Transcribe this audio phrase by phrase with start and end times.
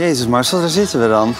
[0.00, 1.34] Jezus Marcel, daar zitten we dan.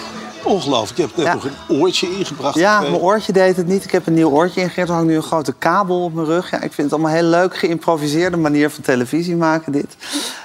[0.44, 0.98] Ongelooflijk.
[0.98, 1.34] Ik heb net Ja.
[1.34, 2.54] nog een oortje ingebracht.
[2.58, 2.92] Ja, gekregen.
[2.92, 3.84] mijn oortje deed het niet.
[3.84, 4.88] Ik heb een nieuw oortje ingegeven.
[4.88, 6.50] Er hangt nu een grote kabel op mijn rug.
[6.50, 7.56] Ja, ik vind het allemaal heel leuk.
[7.58, 9.96] Geïmproviseerde manier van televisie maken, dit.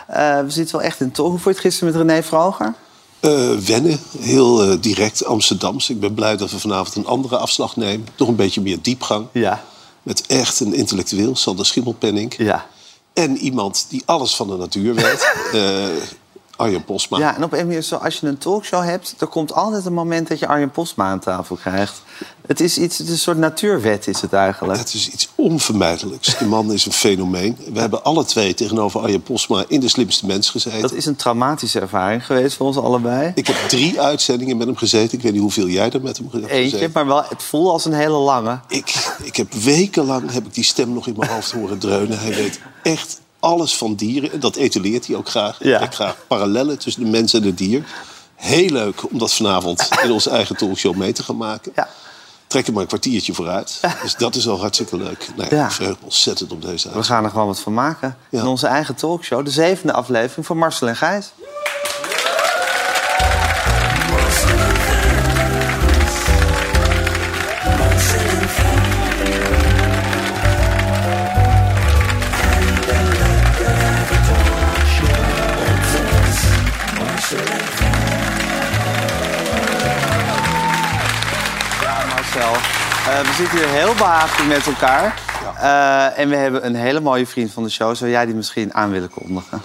[0.07, 1.25] Eh, we zitten wel echt in top.
[1.29, 2.73] Hoe vond je het gisteren met René Vroger?
[3.19, 5.89] Eh, wennen, heel eh, direct Amsterdams.
[5.89, 8.07] Ik ben blij dat we vanavond een andere afslag nemen.
[8.15, 9.27] Toch een beetje meer diepgang.
[9.31, 9.63] Ja.
[10.03, 12.33] Met echt een intellectueel, Sander Schimmelpenning.
[12.37, 12.65] Ja.
[13.13, 15.33] En iemand die alles van de natuur weet.
[16.57, 17.17] Arjen Posma.
[17.17, 19.15] Ja, en op een manier, zo, als je een talkshow hebt...
[19.19, 22.01] er komt altijd een moment dat je Arjen Postma aan tafel krijgt.
[22.47, 24.79] Het is, iets, het is een soort natuurwet, is het eigenlijk.
[24.79, 26.37] Het is iets onvermijdelijks.
[26.37, 27.57] De man is een fenomeen.
[27.73, 30.81] We hebben alle twee tegenover Arjen Posma in de slimste mens gezeten.
[30.81, 33.31] Dat is een traumatische ervaring geweest voor ons allebei.
[33.35, 35.17] Ik heb drie uitzendingen met hem gezeten.
[35.17, 36.91] Ik weet niet hoeveel jij er met hem hebt Eentje, gezeten.
[36.93, 38.59] maar wel, het voelde als een hele lange.
[38.67, 42.19] Ik, ik heb wekenlang heb ik die stem nog in mijn hoofd horen dreunen.
[42.19, 44.31] Hij weet echt alles van dieren.
[44.31, 45.57] En dat etaleert hij ook graag.
[45.63, 45.79] Ja.
[45.79, 47.83] Ik graag parallellen tussen de mens en het dier.
[48.35, 51.71] Heel leuk om dat vanavond in onze eigen talkshow mee te gaan maken.
[51.75, 51.87] Ja.
[52.47, 53.79] Trek er maar een kwartiertje vooruit.
[54.01, 55.27] Dus dat is al hartstikke leuk.
[55.35, 55.65] Nee, Ja.
[55.65, 57.05] Ik verheug me ontzettend op deze We uitzending.
[57.05, 58.17] gaan er gewoon wat van maken.
[58.29, 58.39] Ja.
[58.41, 61.31] In onze eigen talkshow, de zevende aflevering van Marcel en Gijs.
[83.35, 85.21] Zitten hier heel behagelijk met elkaar.
[85.59, 87.95] Eh, en we hebben een hele mooie vriend van de show.
[87.95, 89.61] Zou jij die misschien aan willen kondigen?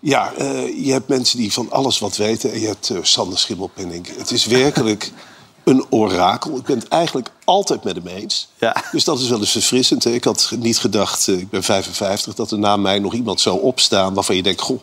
[0.00, 2.52] Ja, eh, je hebt mensen die van alles wat weten.
[2.52, 4.16] En je hebt eh, Sander Schimmelpenning.
[4.16, 5.10] Het is werkelijk
[5.64, 6.56] een orakel.
[6.56, 8.48] Ik ben het eigenlijk altijd met hem eens.
[8.58, 8.76] Ja.
[8.92, 10.04] Dus dat is wel eens verfrissend.
[10.04, 10.10] hè.
[10.10, 14.14] Ik had niet gedacht, ik ben 55, dat er na mij nog iemand zou opstaan...
[14.14, 14.80] waarvan je denkt, goh,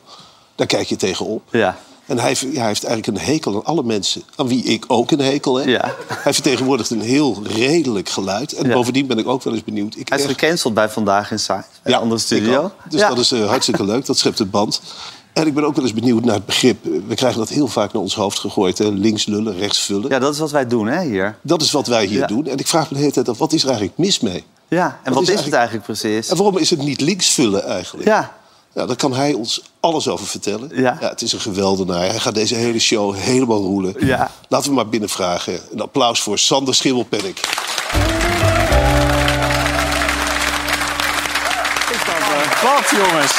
[0.55, 1.41] daar kijk je tegenop.
[1.51, 1.77] Ja.
[2.05, 4.21] En hij, ja, hij heeft eigenlijk een hekel aan alle mensen.
[4.35, 5.67] Aan wie ik ook een hekel heb.
[5.67, 5.93] Ja.
[6.07, 8.53] Hij vertegenwoordigt een heel redelijk geluid.
[8.53, 8.73] En Ja.
[8.73, 9.95] bovendien ben ik ook wel eens benieuwd.
[9.95, 11.39] Ik Hij is echt- gecanceld bij Vandaag in.
[11.47, 12.71] Bij de andere studio.
[12.89, 13.09] Dus Ja.
[13.09, 14.05] dat is eh, hartstikke leuk.
[14.05, 14.81] Dat schept het band.
[15.33, 16.83] En ik ben ook wel eens benieuwd naar het begrip.
[17.07, 18.77] We krijgen dat heel vaak naar ons hoofd gegooid.
[18.77, 18.85] Hè?
[18.89, 20.09] Links lullen, rechts vullen.
[20.09, 21.37] ja, dat is wat wij doen hè, hier.
[21.41, 22.27] Dat is wat wij hier Ja.
[22.27, 22.47] doen.
[22.47, 24.43] En ik vraag me de hele tijd af, wat is er eigenlijk mis mee?
[24.67, 26.27] Ja, en Wat wat, is is, het eigenlijk precies?
[26.29, 28.07] En waarom is het niet links vullen eigenlijk?
[28.07, 28.31] Ja,
[28.75, 30.81] Ja, daar kan hij ons alles over vertellen.
[30.81, 30.97] Ja.
[30.99, 31.99] het is een geweldenaar.
[31.99, 34.05] Hij gaat deze hele show helemaal roelen.
[34.05, 34.31] Ja.
[34.47, 35.59] Laten we maar binnenvragen.
[35.71, 37.39] Een applaus voor Sander Schimmelpennik.
[42.63, 43.33] Wat, jongens?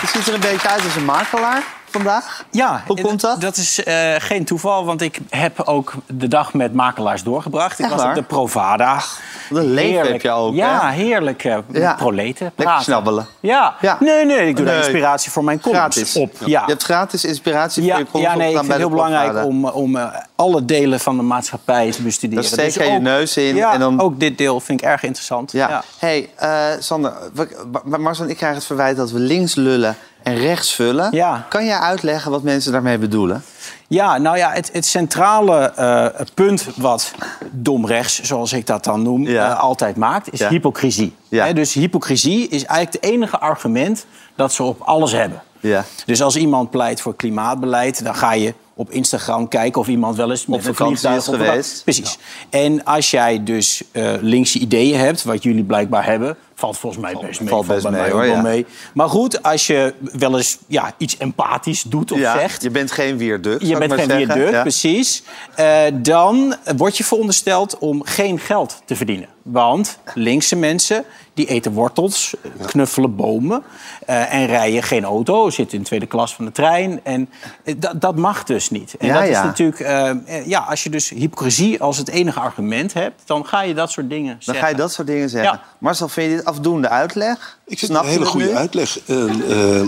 [0.00, 2.44] Het ziet er een beetje uit als een makelaar vandaag.
[2.50, 3.40] Ja, Hoe komt dat?
[3.40, 7.78] Dat is eh, geen toeval, want ik heb ook de dag met makelaars doorgebracht.
[7.78, 8.10] Ik Echt was waar?
[8.10, 9.02] op de Provada.
[9.50, 10.92] Wat een leven heb je ook, Ja, hè?
[10.94, 11.44] heerlijk.
[11.44, 11.94] eh, Ja.
[11.94, 12.52] proleten.
[12.56, 13.26] Lekker snabbelen.
[13.40, 13.74] Ja.
[13.80, 13.96] Ja.
[14.00, 14.82] Nee, nee, ik doe daar Nee.
[14.84, 16.16] inspiratie voor mijn columns Gratis.
[16.16, 16.32] op.
[16.44, 16.60] Ja.
[16.60, 19.64] Je hebt gratis inspiratie voor je columns ja, nee, ik vind het heel belangrijk om,
[19.64, 20.06] om eh,
[20.36, 22.42] alle delen van de maatschappij te bestuderen.
[22.42, 24.86] Dus Daar steek je je ook- neus in en dan- ook dit deel vind ik
[24.86, 25.52] erg interessant.
[25.52, 25.82] Ja.
[25.98, 27.48] hey, eh, Sander, we-
[27.84, 31.08] maar Marcel en ik krijgen het verwijt dat we links lullen en rechts vullen.
[31.12, 31.46] Ja.
[31.48, 33.42] Kan jij uitleggen wat mensen daarmee bedoelen?
[33.88, 37.12] Ja, nou ja, het, het centrale eh, punt wat
[37.50, 39.50] dom rechts, zoals ik dat dan noem, Ja.
[39.50, 40.48] eh, altijd maakt, is Ja.
[40.48, 41.14] hypocrisie.
[41.54, 45.42] Dus hypocrisie is eigenlijk het enige argument dat ze op alles hebben.
[45.60, 45.84] Ja.
[46.06, 50.30] Dus als iemand pleit voor klimaatbeleid, dan ga je op Instagram kijken of iemand wel
[50.30, 51.82] eens met een vliegtuig is op geweest.
[51.84, 52.18] Precies.
[52.50, 57.16] En als jij dus eh, linkse ideeën hebt, wat jullie blijkbaar hebben, valt volgens mij
[57.20, 57.48] best mee.
[57.48, 58.42] valt best bij mee, mij hoor, ook wel ja.
[58.42, 58.66] mee.
[58.94, 62.90] Maar goed, als je wel eens ja, iets empathisch doet of ja, zegt, je bent
[62.90, 64.62] geen wierduk, je bent geen weerduk, Ja.
[64.62, 65.22] precies.
[65.54, 69.28] Eh, dan word je verondersteld om geen geld te verdienen.
[69.42, 71.04] Want linkse mensen
[71.40, 72.34] die eten wortels,
[72.66, 73.62] knuffelen bomen...
[74.06, 77.00] eh, en rijden geen auto, zitten in de tweede klas van de trein.
[77.02, 77.28] En
[77.64, 78.94] eh, dat, dat mag dus niet.
[78.98, 79.44] En Ja, dat is ja.
[79.44, 79.80] natuurlijk...
[79.80, 83.22] eh, ja, als je dus hypocrisie als het enige argument hebt...
[83.24, 84.64] dan ga je dat soort dingen Dan zeggen.
[84.64, 85.52] ga je dat soort dingen zeggen.
[85.52, 85.62] Ja.
[85.78, 87.58] Marcel, vind je dit afdoende uitleg?
[87.66, 88.54] Ik vind Snap het een hele goede nu?
[88.54, 88.98] uitleg.
[89.06, 89.80] Eh,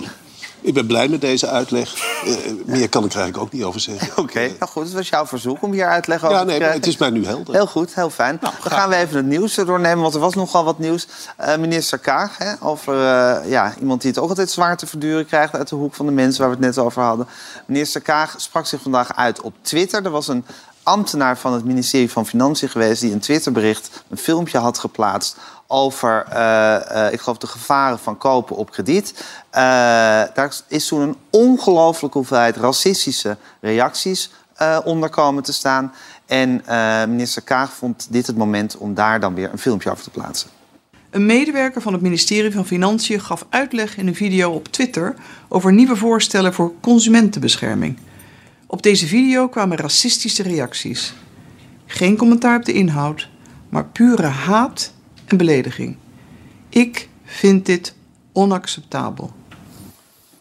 [0.63, 1.95] ik ben blij met deze uitleg.
[2.25, 2.35] Eh,
[2.65, 4.09] meer kan ik er eigenlijk ook niet over zeggen.
[4.23, 6.69] Oké, nou goed, het was jouw verzoek om hier uitleg over Ja, te nee, maar
[6.69, 6.81] krijgen.
[6.81, 7.55] het is mij nu helder.
[7.55, 8.39] Heel goed, heel fijn.
[8.41, 11.07] Nou, Dan gaan we even het nieuws doornemen, want er was nogal wat nieuws.
[11.37, 15.27] Eh, minister Kaag, hè, over eh, ja, iemand die het ook altijd zwaar te verduren
[15.27, 15.55] krijgt...
[15.55, 17.27] uit de hoek van de mensen waar we het net over hadden.
[17.67, 20.05] Minister Kaag sprak zich vandaag uit op Twitter.
[20.05, 20.45] Er was een
[20.83, 23.01] ambtenaar van het ministerie van Financiën geweest...
[23.01, 25.37] die een Twitterbericht, een filmpje had geplaatst
[25.73, 29.25] over, eh, eh, ik geloof, de gevaren van kopen op krediet.
[29.51, 29.63] Eh,
[30.35, 34.31] daar is toen een ongelooflijke hoeveelheid racistische reacties
[34.85, 35.93] onder komen te staan.
[36.27, 36.63] En
[37.09, 40.51] minister Kaag vond dit het moment om daar dan weer een filmpje over te plaatsen.
[41.11, 45.15] Een medewerker van het ministerie van Financiën gaf uitleg in een video op Twitter
[45.49, 47.99] over nieuwe voorstellen voor consumentenbescherming.
[48.73, 51.13] Op deze video kwamen racistische reacties.
[51.87, 53.29] Geen commentaar op de inhoud,
[53.69, 54.93] maar pure haat
[55.25, 55.97] en belediging.
[56.69, 57.95] Ik vind dit
[58.33, 59.31] onacceptabel.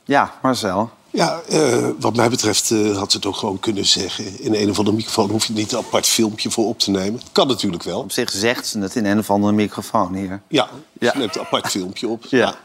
[0.06, 0.90] Ja, Marcel.
[1.10, 4.40] Ja, eh, wat mij betreft eh, had ze het ook gewoon kunnen zeggen.
[4.40, 7.22] In een of andere microfoon hoef je niet een apart filmpje voor op te nemen.
[7.32, 8.00] Kan natuurlijk wel.
[8.00, 10.42] Op zich zegt ze het in een of andere microfoon hier.
[10.48, 10.70] Ja,
[11.00, 11.12] Ja.
[11.12, 12.26] ze neemt een apart filmpje op.
[12.30, 12.56] Ja.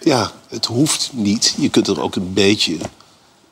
[0.00, 1.54] Ja, het hoeft niet.
[1.58, 2.78] Je kunt er ook een beetje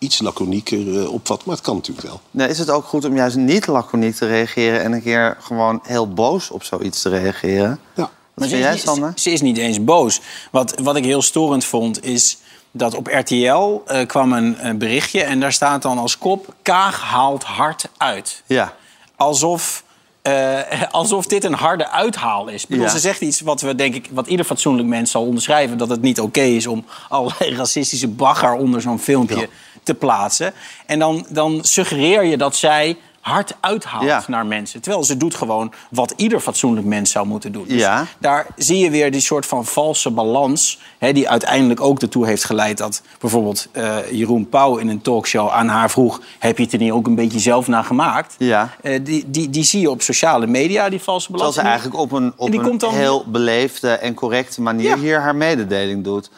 [0.07, 1.47] iets laconieker eh, opvatten.
[1.47, 2.21] Maar het kan natuurlijk wel.
[2.31, 4.83] Nee, is het ook goed om juist niet laconiek te reageren...
[4.83, 7.81] en een keer gewoon heel boos op zoiets te reageren?
[7.95, 8.11] Ja.
[8.35, 9.13] Wat ze vind is, jij, niet, Sander?
[9.17, 10.21] ze is niet eens boos.
[10.51, 12.39] Wat, wat ik heel storend vond, is
[12.71, 15.23] dat op RTL eh, kwam een, een berichtje...
[15.23, 16.55] en daar staat dan als kop...
[16.63, 18.43] Kaag haalt hard uit.
[18.47, 18.75] Ja.
[19.17, 19.85] Alsof,
[20.27, 22.63] eh, alsof dit een harde uithaal is.
[22.63, 22.91] Ik bedoel, Ja.
[22.91, 25.79] Ze zegt iets wat, we, denk ik, wat ieder fatsoenlijk mens zal onderschrijven...
[25.79, 29.49] dat het niet oké is om allerlei racistische bagger onder zo'n filmpje
[29.83, 30.53] te plaatsen.
[30.87, 32.97] En dan, dan suggereer je dat zij
[33.27, 34.25] hard uithaalt Ja.
[34.27, 34.81] naar mensen.
[34.81, 37.65] Terwijl ze doet gewoon wat ieder fatsoenlijk mens zou moeten doen.
[37.69, 38.07] Dus Ja.
[38.19, 40.81] daar zie je weer die soort van valse balans...
[40.99, 45.51] Hè, die uiteindelijk ook ertoe heeft geleid dat bijvoorbeeld eh, Jeroen Pauw in een talkshow
[45.51, 46.21] aan haar vroeg...
[46.39, 48.35] heb je het er niet ook een beetje zelf naar gemaakt?
[48.39, 48.71] Ja.
[48.83, 51.55] Eh, die, die, die zie je op sociale media, die valse balans.
[51.55, 54.99] Terwijl ze eigenlijk op een, op een dan- heel beleefde en correcte manier Ja.
[54.99, 56.31] hier haar mededeling doet.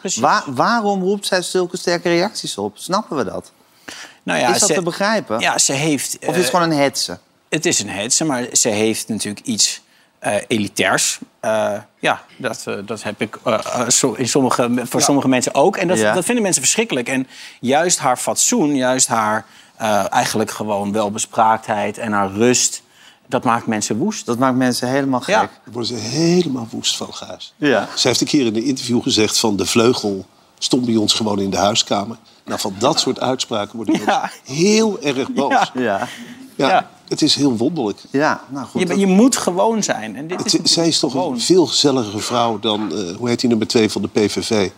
[0.45, 2.77] Waarom roept zij zulke sterke reacties op?
[2.77, 3.51] Snappen we dat?
[4.29, 5.39] Nou ja, is dat ze- te begrijpen?
[5.39, 6.15] Ja, ze heeft...
[6.15, 7.17] Of is eh, het gewoon een hetze?
[7.49, 9.81] Het is een hetze, maar ze heeft natuurlijk iets
[10.19, 11.19] eh, elitairs.
[11.39, 15.53] Eh, ja, dat, eh, dat heb ik eh, eh, zo- in sommige, voor sommige mensen
[15.55, 15.77] ook.
[15.77, 16.13] En dat, Ja.
[16.13, 17.07] dat vinden mensen verschrikkelijk.
[17.09, 17.27] En
[17.59, 19.45] juist haar fatsoen, juist haar
[19.75, 22.81] eh, eigenlijk gewoon welbespraaktheid en haar rust...
[23.27, 24.25] dat maakt mensen woest.
[24.25, 25.35] Dat maakt mensen helemaal gek.
[25.35, 25.39] Ja.
[25.41, 27.53] Daar worden ze helemaal woest van, Gijs.
[27.57, 27.87] Ja.
[27.95, 30.25] Ze heeft een keer in een interview gezegd van de vleugel
[30.59, 32.17] stond bij ons gewoon in de huiskamer.
[32.49, 33.93] Nou, van dat soort uitspraken Ja.
[33.93, 35.71] mensen heel erg boos.
[35.73, 36.07] Ja.
[36.55, 36.89] Ja.
[37.07, 37.99] Het is heel wonderlijk.
[38.11, 38.81] ja nou goed.
[38.81, 40.15] Je, dat- je moet gewoon zijn.
[40.15, 41.33] En dit is Het, zij is toch gewoon.
[41.33, 44.69] een veel gezelligere vrouw dan, eh, hoe heet die nummer twee van de PVV?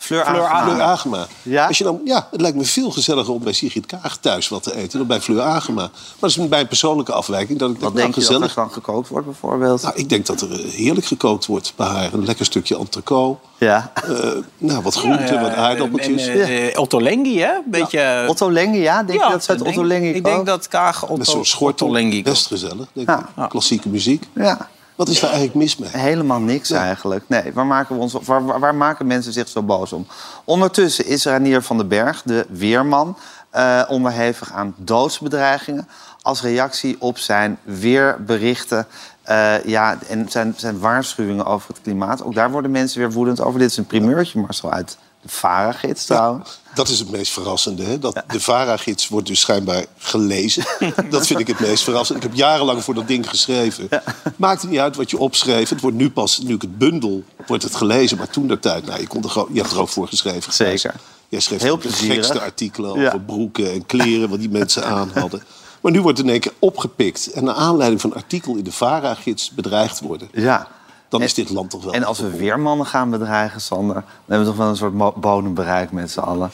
[0.00, 0.72] Fleur, Fleur Agema.
[0.72, 1.26] Fleur Agema.
[1.42, 1.66] Ja?
[1.66, 4.62] Als je dan, ja, het lijkt me veel gezelliger om bij Sigrid Kaag thuis wat
[4.62, 5.80] te eten dan bij Fleur Agema.
[5.80, 7.58] Maar dat is mijn persoonlijke afwijking.
[7.58, 8.54] Dat ik Wat denk, denk je dat er gezellig.
[8.54, 9.82] dan gekookt wordt bijvoorbeeld?
[9.82, 12.12] Nou, ik denk dat er eh, heerlijk gekookt wordt bij haar.
[12.12, 13.38] Een lekker stukje entrecote.
[13.58, 13.92] ja.
[13.94, 16.26] Eh, nou, wat groenten, Ja, wat aardappeltjes.
[16.26, 16.40] en,
[16.72, 17.54] eh, Otto Lengi, hè?
[17.54, 18.24] Een beetje...
[18.28, 19.02] Otto Lengi, ja?
[19.02, 21.86] Denk je dat ze uit Otto Lengi Ik denk dat Kaag Otto, Met zo'n schortel.
[21.86, 23.28] Otto Lengi Best gezellig, denk Ja.
[23.44, 23.48] ik.
[23.48, 24.24] Klassieke muziek.
[24.34, 24.68] Ja.
[25.00, 25.90] Wat is daar eigenlijk mis mee?
[26.02, 27.24] Helemaal niks eigenlijk.
[27.26, 30.06] Nee, waar maken, we ons, waar, waar- maken mensen zich zo boos om?
[30.44, 33.16] Ondertussen is Ranier van den Berg, de weerman,
[33.50, 35.88] eh, onderhevig aan doodsbedreigingen.
[36.22, 38.86] Als reactie op zijn weerberichten
[39.22, 42.22] eh, ja, en zijn, zijn waarschuwingen over het klimaat.
[42.22, 43.58] Ook daar worden mensen weer woedend over.
[43.60, 46.58] Dit is een primeurtje, Marcel, uit de VARA-gids trouwens.
[46.74, 47.82] Dat is het meest verrassende.
[47.82, 47.98] Hè?
[47.98, 50.64] Dat De VARA-gids wordt dus schijnbaar gelezen.
[51.10, 52.16] dat vind ik het meest verrassend.
[52.18, 53.88] Ik heb jarenlang voor dat ding geschreven.
[54.36, 55.68] Maakt het niet uit wat je opschreef.
[55.68, 58.16] Het wordt nu pas, nu ik het bundel, wordt het gelezen.
[58.18, 60.52] Maar toen der tijd, nou, je, kon er gewoon, je hebt er ook voor geschreven.
[60.52, 60.94] Zeker.
[61.28, 62.14] Jij schreef Heel de plezierig.
[62.16, 63.06] gekste artikelen Ja.
[63.06, 64.28] over broeken en kleren...
[64.28, 65.42] wat die mensen aan hadden.
[65.80, 67.26] Maar nu wordt het in één keer opgepikt.
[67.26, 70.28] En naar aanleiding van een artikel in de VARA-gids bedreigd worden.
[70.32, 70.68] Ja.
[71.10, 71.92] Dan En- is dit land toch wel...
[71.92, 73.94] En als we weermannen gaan bedreigen, Sander...
[73.94, 76.50] dan hebben we toch wel een soort mo- bodem bereikt met z'n allen.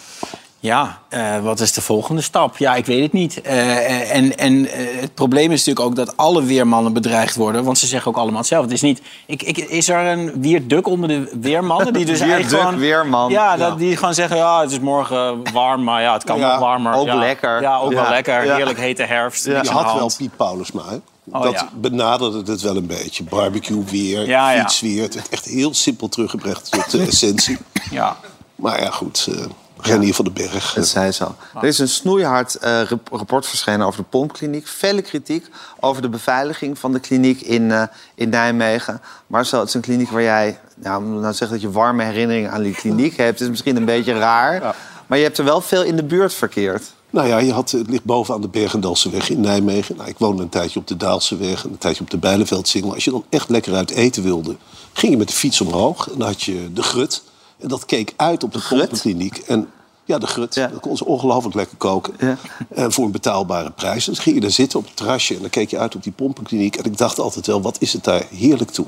[0.61, 2.57] Ja, eh, wat is de volgende stap?
[2.57, 3.41] Ja, ik weet het niet.
[3.41, 7.65] Eh, en en eh, het probleem is natuurlijk ook dat alle weermannen bedreigd worden.
[7.65, 8.67] Want ze zeggen ook allemaal hetzelfde.
[8.73, 11.93] Het is, niet, ik, ik, is er een wierduk onder de weermannen?
[11.93, 13.31] Die dus eigenlijk gewoon, weerman.
[13.31, 13.77] Ja, dat, Ja.
[13.77, 16.93] die gewoon zeggen, ja, het is morgen warm, maar ja, het kan Ja, nog warmer.
[16.95, 17.15] ook ja.
[17.15, 17.61] lekker.
[17.61, 18.01] Ja, ook Ja.
[18.03, 18.41] wel lekker.
[18.41, 19.45] Heerlijk hete herfst.
[19.47, 19.63] Ja.
[19.63, 20.11] Je had wel.
[20.17, 20.83] Piet Paulusma.
[20.89, 20.97] hè?
[21.33, 21.69] Oh, dat ja.
[21.75, 23.25] benaderde het wel een beetje.
[23.25, 24.61] Barbecue weer, Ja, ja.
[24.61, 25.03] fietsweer.
[25.03, 27.59] Het werd echt heel simpel teruggebracht tot de essentie.
[27.91, 28.17] Ja.
[28.55, 29.27] Maar ja, goed.
[29.33, 29.45] eh
[29.81, 30.73] Renier van den Berg.
[30.75, 31.35] Dat zei zo.
[31.55, 34.67] Er is een snoeihard eh, rap- rapport verschenen over de pompkliniek.
[34.69, 35.47] Felle kritiek
[35.81, 37.83] over de beveiliging van de kliniek in, eh,
[38.15, 39.01] in Nijmegen.
[39.27, 40.59] Marcel, het is een kliniek waar jij...
[40.77, 43.41] Nou, om nou te zeggen dat je warme herinneringen aan die kliniek hebt...
[43.41, 44.77] is misschien een beetje raar.
[45.07, 46.83] Maar je hebt er wel veel in de buurt verkeerd.
[47.17, 49.97] Nou ja, je had, het ligt bovenaan de Bergendalseweg in Nijmegen.
[49.97, 52.95] Nou, ik woonde een tijdje op de Daalseweg en een tijdje op de Bijleveldsingel.
[52.95, 54.57] Als je dan echt lekker uit eten wilde,
[54.93, 56.11] ging je met de fiets omhoog.
[56.11, 57.23] En dan had je de grut.
[57.59, 59.39] En dat keek uit op de, pompenkliniek.
[59.39, 59.69] En
[60.05, 60.55] ja, de grut.
[60.55, 60.67] Ja.
[60.67, 62.15] Dat kon ze ongelooflijk lekker koken.
[62.19, 62.37] Ja.
[62.69, 64.05] En voor een betaalbare prijs.
[64.05, 66.13] Dus ging je daar zitten op het terrasje en dan keek je uit op die
[66.13, 66.77] pompenkliniek.
[66.77, 68.87] En ik dacht altijd wel, wat is het daar heerlijk toe.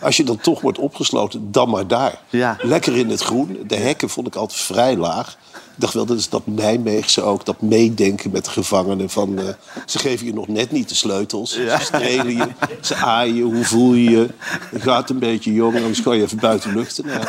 [0.00, 2.20] Als je dan toch wordt opgesloten, dan maar daar.
[2.30, 2.56] Ja.
[2.62, 3.58] Lekker in het groen.
[3.66, 5.36] De hekken vond ik altijd vrij laag.
[5.78, 9.10] Ik dacht wel, dat is dat Nijmeegse ook, dat meedenken met de gevangenen.
[9.10, 9.44] Van, eh,
[9.86, 11.52] ze geven je nog net niet de sleutels.
[11.52, 12.48] Ze strelen je,
[12.80, 14.28] ze aaien, hoe voel je je?
[14.72, 17.06] Je gaat een beetje jong, anders kan je even buiten luchten.
[17.06, 17.24] Nou,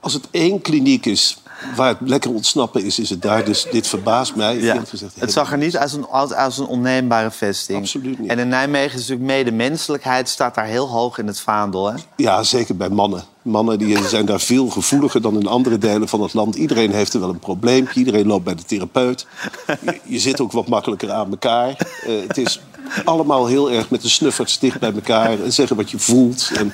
[0.00, 1.38] als het één kliniek is
[1.76, 3.44] waar het lekker ontsnappen is, is het daar.
[3.44, 4.54] Dus dit verbaast mij.
[4.54, 4.72] Ja.
[4.72, 7.78] eerlijk gezegd, Het zag er niet als een, als, als een onneembare vesting.
[7.78, 8.30] Absoluut niet.
[8.30, 11.92] En in Nijmegen is natuurlijk medemenselijkheid staat daar heel hoog in het vaandel.
[11.92, 11.96] Hè?
[12.16, 13.24] Ja, zeker bij mannen.
[13.42, 16.54] Mannen die zijn daar veel gevoeliger dan in andere delen van het land.
[16.54, 17.98] Iedereen heeft er wel een probleempje.
[17.98, 19.26] Iedereen loopt bij de therapeut.
[19.80, 21.68] Je, je zit ook wat makkelijker aan elkaar.
[22.06, 22.60] Eh, het is
[23.04, 25.42] allemaal heel erg met de snuffers dicht bij elkaar.
[25.42, 26.50] En zeggen wat je voelt.
[26.54, 26.72] En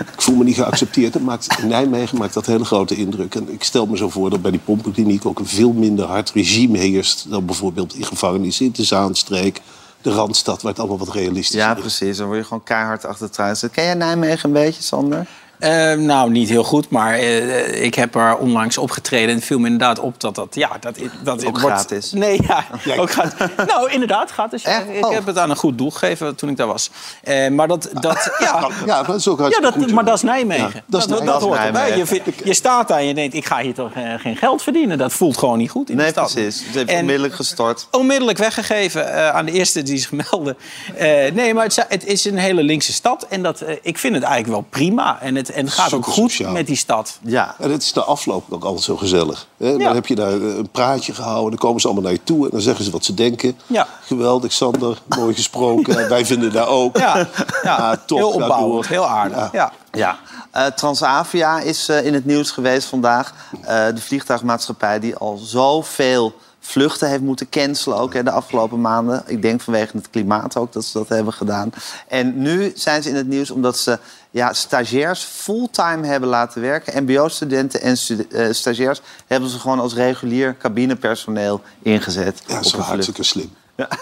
[0.00, 1.12] ik voel me niet geaccepteerd.
[1.12, 3.34] Dat maakt, in Nijmegen maakt dat hele grote indruk.
[3.34, 6.30] En ik stel me zo voor dat bij die pompenkliniek ook een veel minder hard
[6.30, 7.30] regime heerst...
[7.30, 9.60] dan bijvoorbeeld in gevangenissen in de Zaanstreek,
[10.02, 10.62] de Randstad...
[10.62, 11.80] waar het allemaal wat realistischer Ja, is.
[11.80, 12.16] precies.
[12.16, 13.70] Dan word je gewoon keihard achter het zitten.
[13.70, 15.26] Ken jij Nijmegen een beetje, Sander?
[15.64, 19.28] Eh, nou, niet heel goed, maar eh, ik heb er onlangs opgetreden.
[19.28, 20.54] En het viel me inderdaad op dat dat...
[20.54, 22.12] Ja, dat, dat Ook wordt, gratis?
[22.12, 22.64] Nee, ja,
[23.00, 23.46] ook gratis.
[23.66, 24.62] Nou, inderdaad, gratis.
[24.62, 24.68] ja.
[24.70, 24.84] Echt?
[24.96, 25.12] Ik Oh.
[25.12, 26.90] heb het aan een goed doel gegeven toen ik daar was.
[27.22, 27.90] Eh, maar dat...
[27.92, 28.46] dat ja,
[28.86, 30.70] Ja, maar dat is ook ja, hartstikke dat, goed, maar dat is Nijmegen.
[30.74, 31.46] Ja, dat is dat, Nijmegen.
[31.48, 31.96] hoort erbij.
[31.96, 34.98] Je, je staat daar en je denkt, ik ga hier toch eh, geen geld verdienen.
[34.98, 36.32] Dat voelt gewoon niet goed in Nee, de stad.
[36.32, 36.64] precies.
[36.66, 37.88] Het heeft En- onmiddellijk gestort.
[37.90, 40.56] onmiddellijk weggegeven eh, aan de eerste die zich meldde.
[40.96, 43.26] Eh, nee, maar het, is- het is een hele linkse stad.
[43.28, 45.18] En dat, eh, ik vind het eigenlijk wel prima.
[45.20, 46.52] En het, en het gaat ook goed sociaal.
[46.52, 47.18] met die stad.
[47.22, 47.54] Ja.
[47.58, 49.46] En het is de afloop ook altijd zo gezellig.
[49.56, 49.68] Hè?
[49.68, 49.78] Ja.
[49.78, 51.50] Dan heb je daar een praatje gehouden.
[51.50, 53.58] Dan komen ze allemaal naar je toe en dan zeggen ze wat ze denken.
[53.66, 53.86] Ja.
[54.00, 54.98] Geweldig, Sander.
[55.18, 56.08] Mooi gesproken.
[56.08, 56.96] Wij vinden daar ook.
[56.98, 57.28] Ja,
[57.62, 57.76] ja.
[57.76, 59.36] Ah, top, heel opbouwend, heel aardig.
[59.36, 59.48] Ja.
[59.52, 59.72] Ja.
[59.92, 60.18] Ja,
[60.50, 63.34] Eh, Transavia is eh, in het nieuws geweest vandaag.
[63.62, 66.34] Eh, de vliegtuigmaatschappij die al zoveel
[66.66, 69.22] vluchten heeft moeten cancelen ook hè, de afgelopen maanden.
[69.26, 71.72] Ik denk vanwege het klimaat ook dat ze dat hebben gedaan.
[72.08, 73.98] En nu zijn ze in het nieuws omdat ze
[74.30, 77.02] ja, stagiairs fulltime hebben laten werken.
[77.02, 77.96] MBO-studenten en
[78.30, 82.42] eh, stagiairs hebben ze gewoon als regulier cabinepersoneel ingezet.
[82.46, 83.52] Ja, dat is hartstikke slim.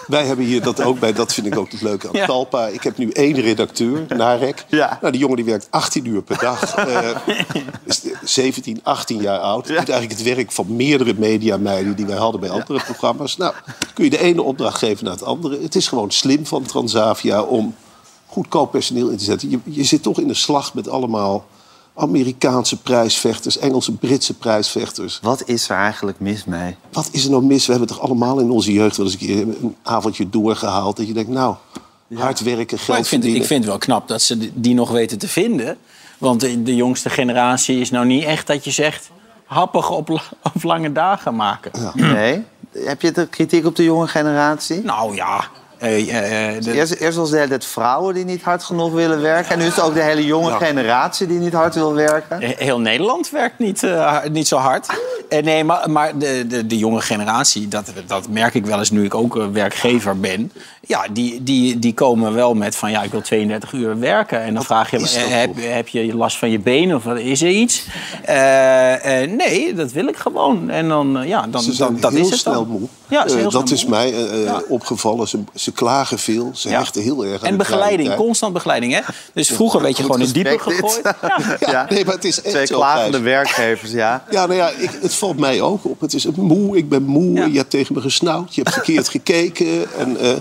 [0.07, 2.25] Wij hebben hier dat ook bij, dat vind ik ook het leuke aan Ja.
[2.25, 2.67] Talpa.
[2.67, 4.65] Ik heb nu één redacteur, Narek.
[4.67, 4.97] Ja.
[5.01, 6.61] Nou, die jongen die werkt 18 uur per dag.
[6.83, 7.09] Eh,
[7.85, 9.67] is 17, 18 jaar oud.
[9.67, 13.37] Doet eigenlijk het werk van meerdere mediameiden die wij hadden bij andere programma's.
[13.37, 13.53] Nou,
[13.93, 15.61] kun je de ene opdracht geven naar het andere.
[15.61, 17.75] Het is gewoon slim van Transavia om
[18.25, 19.49] goedkoop personeel in te zetten.
[19.49, 21.45] Je, je zit toch in een slag met allemaal
[21.95, 25.19] Amerikaanse prijsvechters, Engelse, Britse prijsvechters.
[25.21, 26.75] Wat is er eigenlijk mis mee?
[26.91, 27.65] Wat is er nou mis?
[27.65, 30.97] We hebben toch allemaal in onze jeugd wel eens een keer een avondje doorgehaald.
[30.97, 31.55] Dat je denkt, nou,
[32.13, 33.41] hard werken, geld Maar ik vind, verdienen.
[33.41, 35.77] ik vind het wel knap dat ze die nog weten te vinden.
[36.17, 39.09] Want de, de jongste generatie is nou niet echt dat je zegt...
[39.45, 40.09] happig op,
[40.53, 41.91] op lange dagen maken.
[41.93, 42.43] Nee?
[42.71, 44.81] Heb je de kritiek op de jonge generatie?
[44.81, 45.47] Nou ja...
[45.83, 49.21] eh, eh, de- Eerst, eerst was de hele tijd vrouwen die niet hard genoeg willen
[49.21, 49.51] werken.
[49.51, 52.37] En nu is het ook de hele jonge generatie die niet hard wil werken.
[52.41, 54.87] Heel Nederland werkt niet, eh, niet zo hard.
[55.29, 58.91] Eh, nee, maar, maar de, de, de jonge generatie, dat, dat merk ik wel eens
[58.91, 60.51] nu ik ook eh, werkgevers ben.
[60.87, 64.41] Ja, die, die, die komen wel met van ja, ik wil 32 uur werken.
[64.41, 65.03] En dan vraag je, eh,
[65.39, 67.85] heb, heb je last van je benen of is er iets?
[68.25, 70.69] Eh, eh, nee, dat wil ik gewoon.
[70.69, 72.67] En dan, ja, dan, Ze zijn dan, dat heel is het snel dan.
[72.67, 72.87] moe.
[73.07, 73.91] Ja, ze zijn heel dat snel is moe.
[73.91, 74.61] mij Ja.
[74.67, 75.27] opgevallen.
[75.27, 76.51] Ze, ze klagen veel.
[76.53, 76.77] Ze Ja.
[76.79, 78.93] hechten heel erg aan En begeleiding, constant begeleiding.
[78.93, 78.99] Hè?
[79.33, 81.01] Dus vroeger werd je gewoon in diepe gegooid.
[81.03, 81.15] Ja.
[81.59, 81.85] Ja, Ja.
[81.89, 84.23] nee, maar het is echt Twee klagende werkgevers, ja.
[84.29, 86.01] Ja, nou ja, ik, het valt mij ook op.
[86.01, 87.33] Het is moe, ik ben moe.
[87.33, 87.45] Ja.
[87.45, 89.85] Je hebt tegen me gesnauwd, je hebt verkeerd gekeken.
[89.97, 90.31] En eh,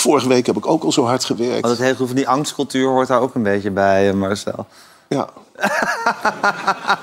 [0.00, 1.60] vorige week heb ik ook al zo hard gewerkt.
[1.60, 4.66] Want het hele van die angstcultuur hoort daar ook een beetje bij, eh, Marcel.
[5.08, 5.28] Ja.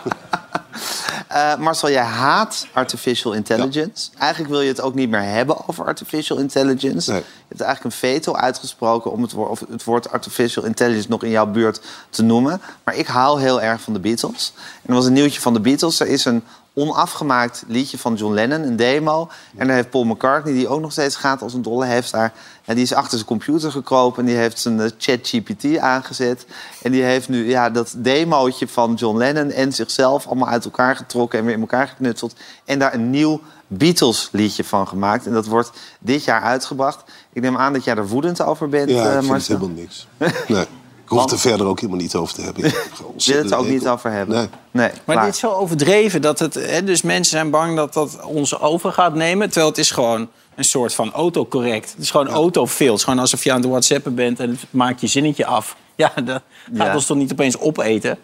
[1.28, 4.10] Eh, Marcel, jij haat artificial intelligence.
[4.18, 7.12] Eigenlijk wil je het ook niet meer hebben over artificial intelligence.
[7.12, 7.20] Nee.
[7.20, 11.24] Je hebt eigenlijk een veto uitgesproken om het, woord, of het woord artificial intelligence nog
[11.24, 12.62] in jouw buurt te noemen.
[12.84, 14.54] Maar ik hou heel erg van de Beatles.
[14.56, 16.00] En er was een nieuwtje van de Beatles.
[16.00, 16.44] Er is een
[16.78, 19.30] onafgemaakt liedje van John Lennon, een demo.
[19.56, 22.34] En daar heeft Paul McCartney, die ook nog steeds gaat als een dolle, heeft daar,
[22.66, 26.46] en die is achter zijn computer gekropen en die heeft zijn eh, ChatGPT aangezet.
[26.82, 30.96] En die heeft nu ja, dat demootje van John Lennon en zichzelf allemaal uit elkaar
[30.96, 32.36] getrokken en weer in elkaar geknutseld.
[32.66, 35.26] En daar een nieuw Beatles liedje van gemaakt.
[35.26, 37.04] En dat wordt dit jaar uitgebracht.
[37.34, 39.56] Ik neem aan dat jij er woedend over bent, Ja, eh, ik vind het Marcel.
[39.58, 40.08] helemaal niks.
[40.48, 40.66] Nee.
[41.08, 42.64] Ik hoef het er verder ook helemaal niet over te hebben.
[43.16, 44.36] Je het er ook niet over hebben?
[44.36, 44.48] Nee.
[44.72, 45.26] nee Maar klaar.
[45.26, 46.54] dit is zo overdreven dat het.
[46.54, 49.48] Hè, dus mensen zijn bang dat dat ons over gaat nemen.
[49.48, 51.92] Terwijl het is gewoon een soort van autocorrect.
[51.92, 52.88] Het is gewoon autofill.
[52.88, 55.76] Het is gewoon alsof je aan het whatsappen bent en het maakt je zinnetje af.
[55.96, 56.42] Ja, dat
[56.76, 56.94] gaat Ja.
[56.96, 58.18] ons toch niet opeens opeten?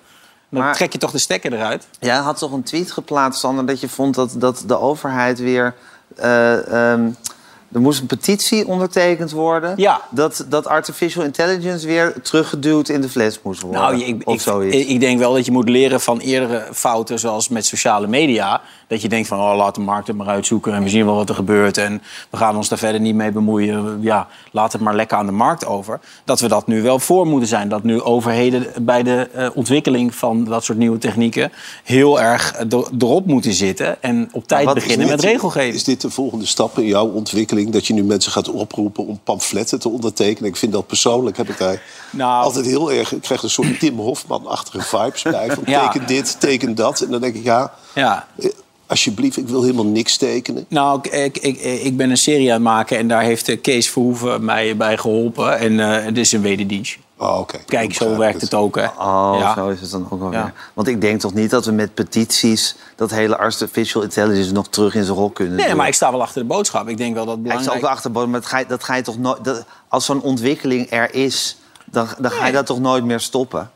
[0.49, 1.87] Dan Maar- trek je toch de stekker eruit?
[1.99, 5.75] Jij had toch een tweet geplaatst, Sander, dat je vond dat, dat de overheid weer
[6.15, 7.09] eh, ehm,
[7.73, 9.73] Er moest een petitie ondertekend worden.
[9.77, 10.01] Ja.
[10.09, 13.81] Dat, dat artificial intelligence weer teruggeduwd in de fles moest worden.
[13.81, 14.75] Nou, ik, of ik, zoiets.
[14.75, 18.61] ik, ik denk wel dat je moet leren van eerdere fouten, zoals met sociale media.
[18.87, 21.15] Dat je denkt van, oh, laat de markt het maar uitzoeken en we zien wel
[21.15, 21.77] wat er gebeurt.
[21.77, 23.97] En we gaan ons daar verder niet mee bemoeien.
[24.01, 25.99] Ja, laat het maar lekker aan de markt over.
[26.25, 27.69] Dat we dat nu wel voor moeten zijn.
[27.69, 31.51] Dat nu overheden bij de eh, ontwikkeling van dat soort nieuwe technieken...
[31.83, 35.73] heel erg eh, er- erop moeten zitten en op tijd beginnen met regelgeving.
[35.75, 37.62] Is dit de volgende stap in jouw ontwikkeling?
[37.71, 40.49] Dat je nu mensen gaat oproepen om pamfletten te ondertekenen?
[40.49, 42.43] Ik vind dat persoonlijk, heb ik daar Nou.
[42.43, 43.11] altijd heel erg...
[43.13, 45.51] Ik krijg een soort Tim Hofman-achtige vibes bij.
[45.51, 45.87] Van Ja.
[45.89, 47.01] teken dit, teken dat.
[47.01, 48.27] En dan denk ik, ja, Ja.
[48.39, 48.49] eh,
[48.87, 50.65] alsjeblieft, ik wil helemaal niks tekenen.
[50.67, 53.61] Nou, ik, ik, ik, ik ben een serie aan het maken en daar heeft eh,
[53.61, 55.57] Kees Verhoeven mij bij geholpen.
[55.59, 56.97] En eh, het is een wederdienst.
[57.17, 57.47] Oh.
[57.65, 58.85] Kijk, zo werkt het ook, hè?
[58.85, 59.53] Oh, Ja.
[59.53, 60.43] zo is het dan ook wel Ja.
[60.43, 60.53] weer.
[60.73, 62.75] Want ik denk toch niet dat we met petities...
[62.95, 65.77] dat hele artificial intelligence nog terug in zijn rol kunnen Nee, doen.
[65.77, 66.87] maar ik sta wel achter de boodschap.
[66.87, 68.57] Ik denk wel dat het Ja, ik sta belangrijk ook wel achterboven, maar dat ga
[68.57, 69.43] je, dat ga je toch nooit...
[69.43, 73.71] dat- als zo'n ontwikkeling er is, dan, dan ga je dat toch nooit meer stoppen?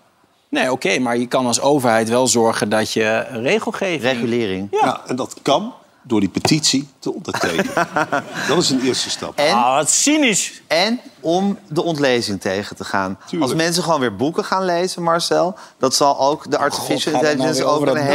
[0.49, 4.01] Nee, oké, maar je kan als overheid wel zorgen dat je regelgeving...
[4.01, 4.67] Regulering.
[4.71, 5.01] Ja.
[5.07, 7.73] en dat kan door die petitie te ondertekenen.
[8.47, 9.37] dat is een eerste stap.
[9.37, 10.61] En, Ah, wat cynisch.
[10.67, 13.17] en om de ontlezing tegen te gaan.
[13.27, 13.51] Tuurlijk.
[13.51, 15.55] Als mensen gewoon weer boeken gaan lezen, Marcel...
[15.79, 18.07] dat zal ook de artificial gaat het nou intelligence weer over over een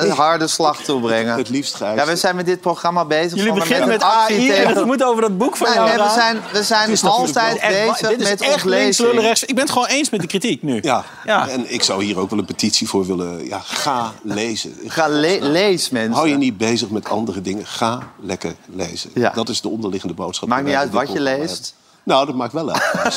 [0.00, 1.36] hele harde slag toebrengen.
[1.36, 1.98] Het liefst Gijs.
[1.98, 3.38] Ja, we zijn met dit programma bezig.
[3.38, 5.98] Jullie beginnen met AI en tegen- het moet over dat boek van Nee, jou nee,
[6.06, 9.44] we zijn, we zijn is altijd bezig dit is met echt links, rechts.
[9.44, 10.78] Ik ben het gewoon eens met de kritiek nu.
[10.82, 11.04] Ja.
[11.24, 11.48] Ja.
[11.48, 13.46] en ik zou hier ook wel een petitie voor willen.
[13.46, 14.74] Ja, ga lezen.
[14.86, 16.12] Ga le lees, mensen.
[16.12, 17.66] Hou je niet bezig met andere dingen.
[17.66, 19.10] Ga lekker lezen.
[19.14, 19.30] Ja.
[19.34, 20.48] Dat is de onderliggende boodschap.
[20.48, 21.50] Maakt niet uit wat je programma leest.
[21.52, 21.78] hebben.
[22.04, 23.16] Nou, dat maakt wel uit.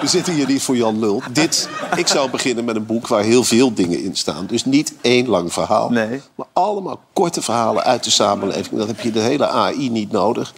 [0.00, 1.22] We zitten hier niet voor Jan Lul.
[1.32, 4.46] Dit, ik zou beginnen met een boek waar heel veel dingen in staan.
[4.46, 5.90] Dus niet één lang verhaal.
[5.90, 6.20] Nee.
[6.34, 8.78] Maar allemaal korte verhalen uit de samenleving.
[8.78, 10.52] Dan heb je de hele AI niet nodig.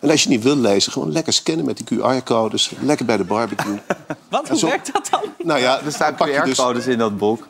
[0.00, 2.70] En als je niet wil lezen, gewoon lekker scannen met die QR-codes.
[2.80, 3.80] Lekker bij de barbecue.
[4.30, 5.20] Wat, hoe zo- werkt dat dan?
[5.44, 7.46] Nou ja, Er staan pak je dus- QR-codes in dat boek.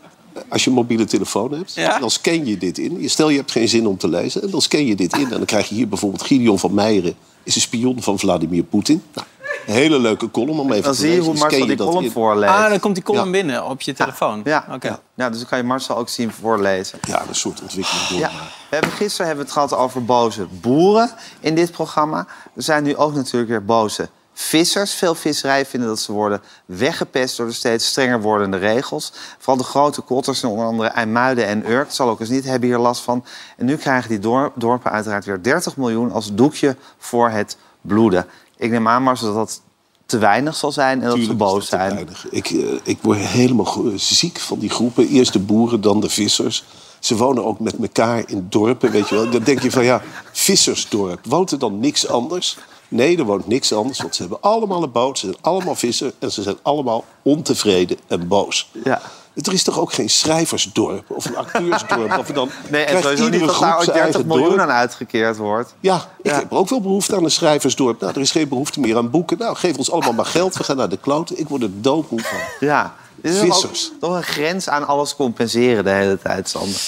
[0.49, 1.99] Als je een mobiele telefoon hebt, Ja.
[1.99, 3.01] dan scan je dit in.
[3.01, 5.25] Je- Stel je hebt geen zin om te lezen, en dan scan je dit in.
[5.25, 7.15] En dan krijg je hier bijvoorbeeld Gideon van Meijeren...
[7.43, 9.03] is een spion van Vladimir Poetin.
[9.15, 9.27] Nou,
[9.67, 11.25] een hele leuke column om even Dan te zie je lezen.
[11.31, 12.11] hoe Dan Marcel die column in.
[12.11, 12.53] voorleest.
[12.53, 13.31] Ah, dan komt die column Ja.
[13.31, 14.41] binnen op je telefoon.
[14.45, 14.87] Ja, Oké.
[14.89, 15.01] ja.
[15.15, 16.99] ja, dus dan kan je Marcel ook zien voorlezen.
[17.07, 18.19] Ja, een soort ontwikkeling door.
[18.19, 18.29] Ja.
[18.69, 21.11] We hebben, gisteren hebben we het gehad over boze boeren
[21.41, 22.27] in dit programma.
[22.57, 24.93] Er zijn nu ook natuurlijk weer boze vissers.
[24.93, 29.13] Veel visserijen vinden dat ze worden weggepest door de steeds strenger wordende regels.
[29.39, 32.79] Vooral de grote kotters, onder andere IJmuiden en Urk, zal ook eens niet, hebben hier
[32.79, 33.25] last van.
[33.57, 38.27] En nu krijgen die dor- dorpen uiteraard weer 30 miljoen als doekje voor het bloeden.
[38.57, 39.61] Ik neem aan, Marcel, dat dat
[40.07, 41.95] te weinig zal zijn en dat ze boos zijn.
[41.95, 42.27] weinig.
[42.31, 45.09] Ik, eh, ik word helemaal ziek van die groepen.
[45.09, 46.65] Eerst de boeren, dan de vissers.
[46.99, 49.31] Ze wonen ook met elkaar in dorpen, weet je wel.
[49.31, 51.27] Dan denk je van, ja, vissersdorp.
[51.27, 52.59] Woont er dan niks anders?
[52.93, 55.19] Nee, er woont niks anders, want ze hebben allemaal een boot.
[55.19, 58.71] Ze zijn allemaal visser en ze zijn allemaal ontevreden en boos.
[58.85, 59.01] Ja.
[59.35, 62.19] Er is toch ook geen schrijversdorp of een acteursdorp?
[62.19, 64.61] Of dan Nee, en sowieso niet dat daar groep ook zijn 30 eigen miljoen dorp.
[64.61, 65.75] aan uitgekeerd wordt.
[65.81, 66.39] Ja, ik Ja.
[66.39, 68.01] heb ook wel behoefte aan een schrijversdorp.
[68.01, 69.39] Nou, er is geen behoefte meer aan boeken.
[69.39, 70.57] Nou, geef ons allemaal maar geld.
[70.57, 71.39] We gaan naar de kloten.
[71.39, 72.39] Ik word er doodmoe van.
[72.69, 72.95] Ja.
[73.21, 73.91] Is Vissers.
[74.01, 76.81] toch een grens aan alles compenseren de hele tijd, Sander.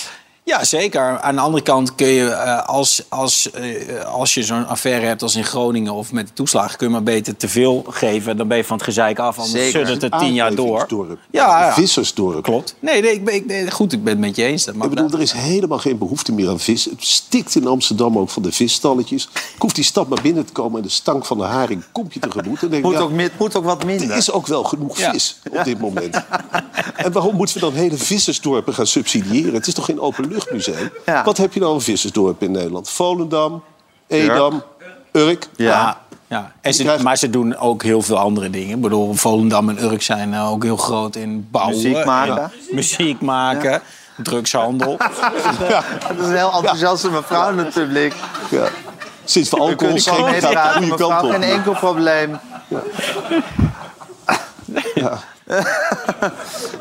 [0.46, 1.20] Ja, zeker.
[1.20, 5.22] Aan de andere kant kun je, eh, als, als, eh, als je zo'n affaire hebt
[5.22, 8.36] als in Groningen of met de toeslagen, kun je maar beter te veel geven.
[8.36, 9.86] Dan ben je van het gezeik af, anders Zeker.
[9.86, 10.86] suddert het tien jaar door.
[11.30, 11.72] Ja, ja.
[11.74, 12.42] Vissersdorp.
[12.42, 12.74] Klopt.
[12.80, 14.64] Nee, nee, ik ben, ik, nee, goed, ik ben het met je eens.
[14.64, 16.84] Dat mag Ik bedoel, er is helemaal geen behoefte meer aan vis.
[16.84, 19.28] Het stikt in Amsterdam ook van de visstalletjes.
[19.34, 22.14] Ik hoef die stad maar binnen te komen en de stank van de haring komt
[22.14, 22.60] je tegemoet.
[22.70, 24.10] Denk Moet, ja, ook, moet ook wat minder.
[24.10, 25.10] er is ook wel genoeg Ja.
[25.12, 26.20] vis op dit moment.
[26.96, 29.54] En waarom moeten we dan hele vissersdorpen gaan subsidiëren?
[29.54, 30.00] Het is toch geen
[31.06, 31.24] Ja.
[31.24, 32.90] Wat heb je nou een vissersdorp in Nederland?
[32.90, 33.62] Volendam,
[34.06, 34.62] Edam,
[35.12, 35.48] Urk.
[35.56, 35.66] Ja.
[35.70, 36.02] Ja.
[36.28, 36.52] Ja.
[36.60, 38.74] En ze, krijgt- maar ze doen ook heel veel andere dingen.
[38.76, 41.74] Ik bedoel, Volendam en Urk zijn eh, ook heel groot in bouwen.
[41.76, 42.36] Muziek maken.
[42.42, 43.82] en muziek maken.
[44.22, 44.96] Drugshandel.
[46.08, 48.14] Dat is een heel enthousiaste mevrouw in het publiek.
[48.50, 48.66] Ja.
[49.24, 51.30] Sinds we alcohol schenken gaat de goede kant op.
[51.30, 52.38] Geen enkel probleem.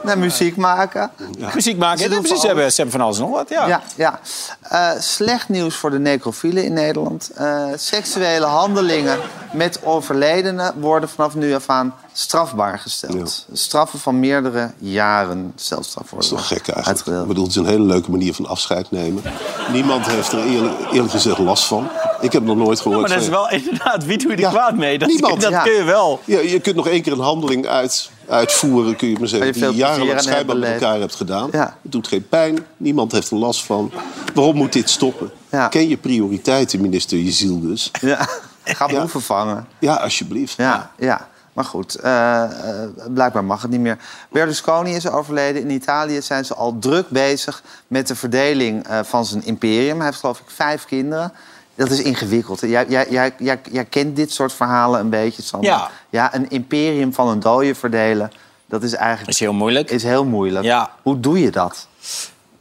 [0.04, 1.12] Nee, muziek maken.
[1.54, 2.00] Muziek maken.
[2.00, 3.50] Ze precies, van ze hebben, ze hebben van alles nog wat.
[3.50, 3.68] Ja.
[3.68, 4.20] Ja, ja.
[4.62, 7.30] Eh, slecht nieuws voor de necrofielen in Nederland.
[7.36, 9.18] Eh, seksuele handelingen
[9.54, 13.46] met overledenen worden vanaf nu af aan strafbaar gesteld.
[13.54, 16.88] Straffen van meerdere jaren celstraf worden Dat is toch gek eigenlijk.
[16.88, 17.22] uitgedeeld.
[17.22, 19.24] Ik bedoel, het is een hele leuke manier van afscheid nemen.
[19.72, 21.90] Niemand heeft er eerlijk, eerlijk gezegd last van.
[22.22, 24.50] Ik heb nog nooit gehoord Maar dat is wel inderdaad, wie doe je er Ja,
[24.50, 24.98] kwaad mee?
[25.00, 25.42] Dat, niemand.
[25.42, 25.62] dat Ja.
[25.64, 26.20] kun je wel.
[26.26, 29.54] Ja, je kunt nog één keer een handeling uit, uitvoeren, kun je maar zeggen, je
[29.54, 31.50] die je jarenlang schijnbaar met elkaar hebt gedaan.
[31.52, 31.78] Ja.
[31.82, 33.92] Het doet geen pijn, niemand heeft er last van.
[34.34, 35.32] Waarom moet dit stoppen?
[35.52, 35.68] Ja.
[35.68, 37.92] Ken je prioriteiten, minister Jezildus?
[38.02, 38.28] Ja.
[38.64, 39.00] Ga Ja.
[39.00, 39.68] boeven vangen.
[39.80, 40.58] Ja, alsjeblieft.
[40.58, 41.28] Ja, ja.
[41.54, 43.98] Maar goed, eh, eh, blijkbaar mag het niet meer.
[44.32, 45.62] Berlusconi is overleden.
[45.62, 49.98] In Italië zijn ze al druk bezig met de verdeling eh, van zijn imperium.
[49.98, 51.34] Hij heeft geloof ik vijf kinderen.
[51.76, 52.60] Dat is ingewikkeld.
[52.60, 55.70] Jij, jij, jij, jij, jij kent dit soort verhalen een beetje, Sander.
[55.70, 55.90] Ja.
[56.10, 58.32] ja, een imperium van een dode verdelen,
[58.66, 59.90] dat is eigenlijk is heel moeilijk.
[59.90, 60.66] is heel moeilijk.
[60.66, 60.92] Ja.
[61.02, 61.88] Hoe doe je dat?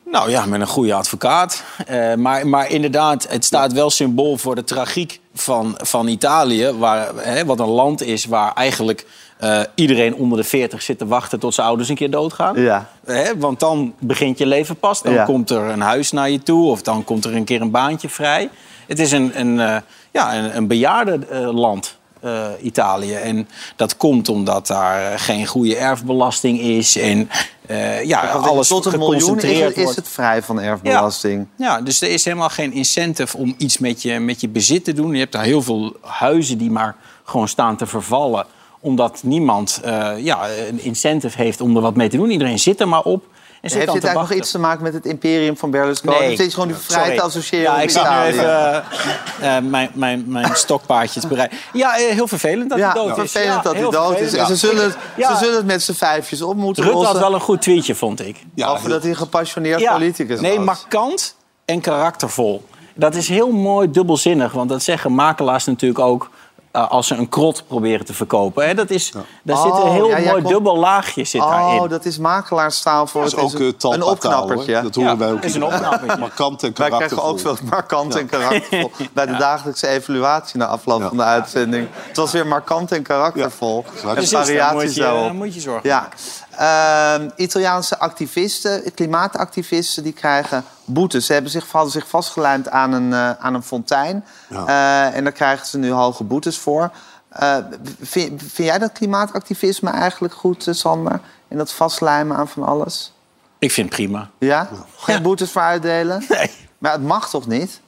[0.05, 1.62] Nou ja, met een goede advocaat.
[1.87, 6.72] Eh, maar, maar inderdaad, het staat wel symbool voor de tragiek van, van Italië.
[6.72, 9.07] Waar, hè, wat een land is waar eigenlijk
[9.38, 12.61] eh, iedereen onder de 40 zit te wachten tot zijn ouders een keer doodgaan.
[12.61, 12.88] Ja.
[13.05, 15.03] Hè, want dan begint je leven pas.
[15.03, 15.25] Dan Ja.
[15.25, 18.09] komt er een huis naar je toe of dan komt er een keer een baantje
[18.09, 18.51] vrij.
[18.87, 19.77] Het is een, een, eh,
[20.11, 22.01] ja, een, een bejaardenland.
[22.21, 23.14] eh, Italië.
[23.14, 26.97] En dat komt omdat daar eh, geen goede erfbelasting is.
[26.97, 27.31] En
[27.66, 29.97] eh, ja, alles Tot een miljoen is, het- is wordt.
[29.97, 31.47] het vrij van erfbelasting.
[31.57, 34.92] Ja, dus er is helemaal geen incentive om iets met je, met je bezit te
[34.92, 35.12] doen.
[35.12, 38.47] Je hebt daar heel veel huizen die maar gewoon staan te vervallen.
[38.81, 42.31] Omdat niemand eh, ja, een incentive heeft om er wat mee te doen.
[42.31, 43.25] Iedereen zit er maar op.
[43.62, 46.18] Heeft dit te eigenlijk nog iets te maken met het imperium van Berlusconi?
[46.18, 46.27] Nee.
[46.33, 49.57] Of is het gewoon die vrij te associëren Ja, met ik zit nu even eh,
[49.57, 51.53] eh, mijn, mijn, mijn stokpaardjes bereid.
[51.72, 53.31] Ja, eh, heel vervelend dat Ja, hij dood is.
[53.31, 54.31] vervelend Ja, dat hij dood is.
[54.31, 55.33] ze zullen, het- Ja.
[55.33, 57.22] ze zullen het met z'n vijfjes op moeten Rutte had lossen.
[57.29, 58.37] wel een goed tweetje, vond ik.
[58.55, 60.64] Ja, over dat hij een gepassioneerd politicus nee, was.
[60.64, 62.64] markant en karaktervol.
[62.94, 66.31] Dat is heel mooi dubbelzinnig, want dat zeggen makelaars natuurlijk ook
[66.73, 68.67] eh, als ze een krot proberen te verkopen.
[68.67, 71.81] Hè, dat is, Daar zit een Oh, heel ja, mooi dubbel laagje zit daarin.
[71.81, 74.83] Oh, dat is makelaarstaal voor Dat is het ook een, uh, een opknappertje.
[74.83, 75.43] Dat horen Ja, wij ook.
[75.43, 76.19] is een opknappertje.
[76.19, 77.29] Markant en Wij krijgen karaktervol.
[77.29, 78.91] ook veel markant en karaktervol.
[79.13, 81.09] Bij de dagelijkse evaluatie na afloop Ja.
[81.09, 81.89] van de uitzending.
[81.93, 83.85] Het was weer markant en karaktervol.
[84.03, 84.09] Ja.
[84.09, 85.23] En daar variaties moet je, daarop.
[85.25, 85.89] daar moet je zorgen.
[85.89, 86.09] Ja.
[86.57, 91.27] Ehm, Italiaanse activisten, klimaatactivisten, die krijgen boetes.
[91.27, 94.25] Ze hebben zich, hadden zich vastgelijmd aan een, eh, aan een fontein.
[94.49, 94.67] Ja.
[94.67, 96.91] Eh, en daar krijgen ze nu hoge boetes voor.
[97.29, 97.57] Eh,
[98.01, 101.21] vind, vind jij dat klimaatactivisme eigenlijk goed, Sander?
[101.49, 103.12] En dat vastlijmen aan van alles?
[103.59, 104.31] Ik vind het prima.
[104.38, 104.69] Ja?
[104.97, 105.21] Geen Ja.
[105.23, 106.25] boetes voor uitdelen?
[106.29, 106.51] Nee.
[106.79, 107.81] Maar het mag toch niet?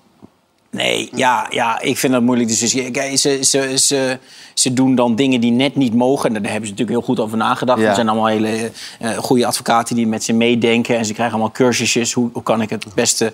[0.74, 2.48] Nee, ja, ja, ik vind dat moeilijk.
[2.48, 4.18] Dus ze, ze, ze,
[4.54, 6.34] ze doen dan dingen die net niet mogen.
[6.34, 7.80] En daar hebben ze natuurlijk heel goed over nagedacht.
[7.80, 7.88] Ja.
[7.88, 10.96] Er zijn allemaal hele eh, goede advocaten die met ze meedenken.
[10.96, 12.12] En ze krijgen allemaal cursusjes.
[12.12, 13.32] Hoe, hoe kan ik het beste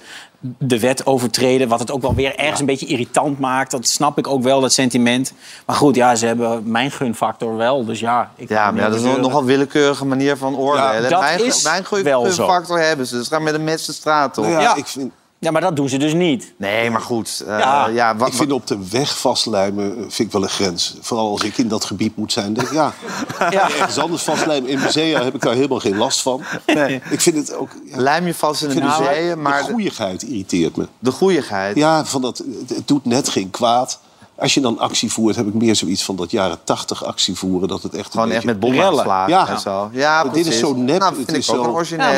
[0.59, 1.69] de wet overtreden?
[1.69, 3.71] Wat het ook wel weer ergens een beetje irritant maakt.
[3.71, 5.33] Dat snap ik ook wel, dat sentiment.
[5.67, 7.85] Maar goed, ja, ze hebben mijn gunfactor wel.
[7.85, 9.21] Dus ja, ik Ja, maar ja, dat is zeuren.
[9.21, 11.03] nogal een willekeurige manier van oordelen.
[11.03, 12.47] Ja, dat mijn, is mijn goede wel zo.
[12.47, 13.17] factor hebben ze.
[13.17, 14.45] Dus gaan met een mes de straat op.
[14.45, 14.77] Nou ja, Ja.
[14.77, 16.53] Ik, vind, Ja, maar dat doen ze dus niet.
[16.57, 17.43] Nee, maar goed.
[17.47, 17.87] eh, Ja.
[17.89, 20.97] ja, wa- ik vind op de weg vastlijmen eh, vind ik wel een grens.
[21.01, 22.53] Vooral als ik in dat gebied moet zijn.
[22.55, 22.93] Denk ik, ja,
[23.51, 23.63] Ja.
[23.71, 24.71] ergens anders vastlijmen.
[24.71, 26.43] In musea heb ik daar helemaal geen last van.
[26.67, 27.01] Nee.
[27.11, 27.69] Ik vind het ook...
[27.85, 30.87] Ja, Lijm je vast in een museum, maar de goeieigheid irriteert me.
[30.99, 31.77] de goeieigheid.
[31.77, 34.01] Ja, van dat, het, het doet net geen kwaad.
[34.41, 37.69] Als je dan actie voert, heb ik meer zoiets van dat jaren tachtig actie voeren.
[37.69, 39.49] Dat het echt Gewoon een echt met beetje- bomaanslagen Ja.
[39.49, 39.91] en zo.
[39.93, 40.61] Ja, Dit is precies.
[40.61, 42.13] zo nep, Nou, vind het ik is ook zo- Ja,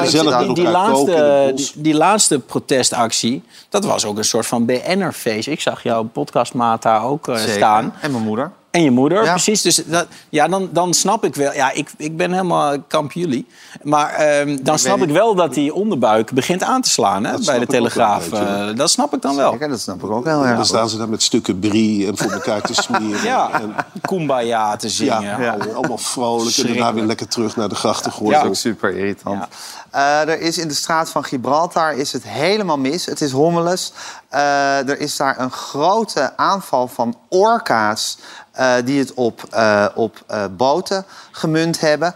[0.47, 5.49] met die, laatste, die, die laatste protestactie, dat was ook een soort van BN'er-feest.
[5.49, 7.53] Ik zag jouw podcastmaat daar ook Zeker.
[7.55, 7.95] staan.
[8.01, 8.51] En mijn moeder.
[8.73, 9.31] En je moeder, Ja.
[9.31, 9.63] precies.
[9.63, 11.53] Dus dat, ja, dan, dan snap ik wel.
[11.53, 13.47] Ja, ik, ik ben helemaal kamp jullie.
[13.83, 17.41] Maar ehm, dan snap ik wel dat die onderbuik begint aan te slaan hè, bij
[17.59, 18.33] de wel Telegraaf.
[18.33, 19.57] Eh, dat snap ik dan wel.
[19.57, 20.57] Kijk, dat snap ik ook heel erg.
[20.57, 23.23] Dan staan ze daar met stukken brie en voor elkaar te smeren.
[23.25, 25.41] Ja, En, Kumbaya te zingen.
[25.43, 26.57] ja, allemaal vrolijk.
[26.57, 28.33] En daarna weer lekker terug naar de grachtengordel.
[28.33, 29.45] Dat is ook super irritant.
[29.91, 33.07] Eh, er is in de straat van Gibraltar is het helemaal mis.
[33.07, 33.93] Het is hommeles.
[34.33, 38.19] Eh, er is daar een grote aanval van orka's
[38.51, 40.25] eh, die het op, eh, op
[40.57, 42.15] boten gemunt hebben.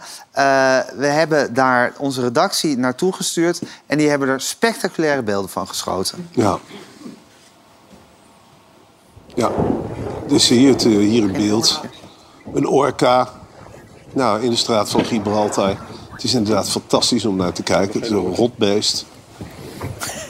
[0.95, 6.29] We hebben daar onze redactie naartoe gestuurd en die hebben er spectaculaire beelden van geschoten.
[6.31, 6.59] Ja.
[9.35, 9.51] Ja.
[10.27, 11.81] Dus hier, het, hier in beeld.
[12.53, 13.29] Een orka.
[14.13, 15.75] Nou, in de straat van Gibraltar.
[16.11, 17.93] Het is inderdaad fantastisch om naar te kijken.
[17.93, 19.05] Het is een rotbeest.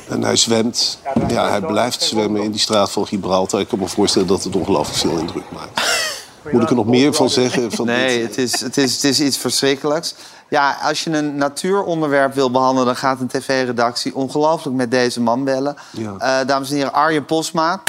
[0.09, 0.99] En hij zwemt.
[1.27, 3.59] Ja, hij blijft zwemmen in die straat van Gibraltar.
[3.59, 5.81] Ik kan me voorstellen dat het ongelooflijk veel indruk maakt.
[6.51, 7.71] Moet ik er nog meer van zeggen?
[7.71, 8.27] Van Nee, dit?
[8.27, 10.15] het is, het, is, het is iets verschrikkelijks.
[10.49, 12.85] Ja, als je een natuuronderwerp wil behandelen...
[12.85, 15.75] dan gaat een tv-redactie ongelooflijk met deze man bellen.
[15.91, 16.15] Ja.
[16.17, 17.81] Eh, dames en heren, Arjen Posma.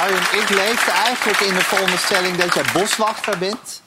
[0.00, 3.82] Arjen, ik leefde eigenlijk in de veronderstelling dat jij boswachter bent.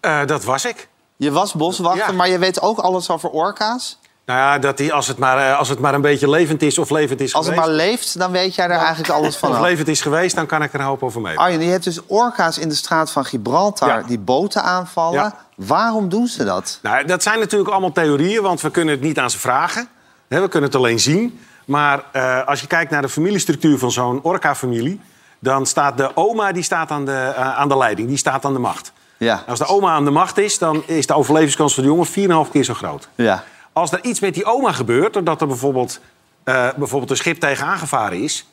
[0.00, 0.88] Eh, dat was ik.
[1.20, 2.12] Je was boswachter, Ja.
[2.12, 3.98] maar je weet ook alles over orka's?
[4.26, 6.78] Nou ja, dat die, als, het maar, eh, als het maar een beetje levend is
[6.78, 7.72] of levend is Als het geweest...
[7.76, 9.50] maar leeft, dan weet jij daar eigenlijk alles van.
[9.50, 11.38] of levend is geweest, dan kan ik er een hoop over mee.
[11.38, 14.02] Arjen, je hebt dus orka's in de straat van Gibraltar Ja.
[14.06, 15.14] die boten aanvallen.
[15.20, 15.34] Ja.
[15.56, 16.78] Waarom doen ze dat?
[16.82, 19.88] Nou, dat zijn natuurlijk allemaal theorieën, want we kunnen het niet aan ze vragen.
[20.28, 21.40] We kunnen het alleen zien.
[21.64, 25.00] Maar eh, als je kijkt naar de familiestructuur van zo'n orka-familie...
[25.38, 28.52] dan staat de oma die staat aan, de, eh, aan de leiding, die staat aan
[28.52, 28.92] de macht.
[29.20, 29.44] Ja.
[29.46, 32.50] Als de oma aan de macht is, dan is de overlevingskans van de jongen 4,5
[32.52, 33.08] keer zo groot.
[33.14, 33.44] Ja.
[33.72, 36.00] Als er iets met die oma gebeurt, doordat er bijvoorbeeld,
[36.44, 38.46] eh, bijvoorbeeld een schip tegen aangevaren is...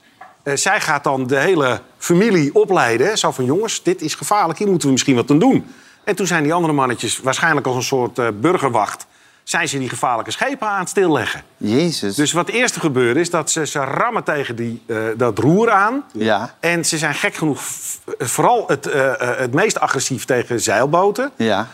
[0.43, 3.17] eh, zij gaat dan de hele familie opleiden.
[3.17, 5.65] Zo van, jongens, dit is gevaarlijk, hier moeten we misschien wat aan doen.
[6.03, 9.05] En toen zijn die andere mannetjes, waarschijnlijk als een soort eh, burgerwacht...
[9.49, 11.41] zijn ze die gevaarlijke schepen aan het stilleggen.
[11.57, 12.15] Jezus.
[12.15, 16.03] Dus wat eerst gebeurde is dat ze, ze rammen tegen die, eh, dat roer aan.
[16.13, 16.55] Ja.
[16.59, 17.61] En ze zijn gek genoeg,
[18.17, 21.31] vooral het, eh, eh, het meest agressief tegen zeilboten.
[21.35, 21.67] Ja.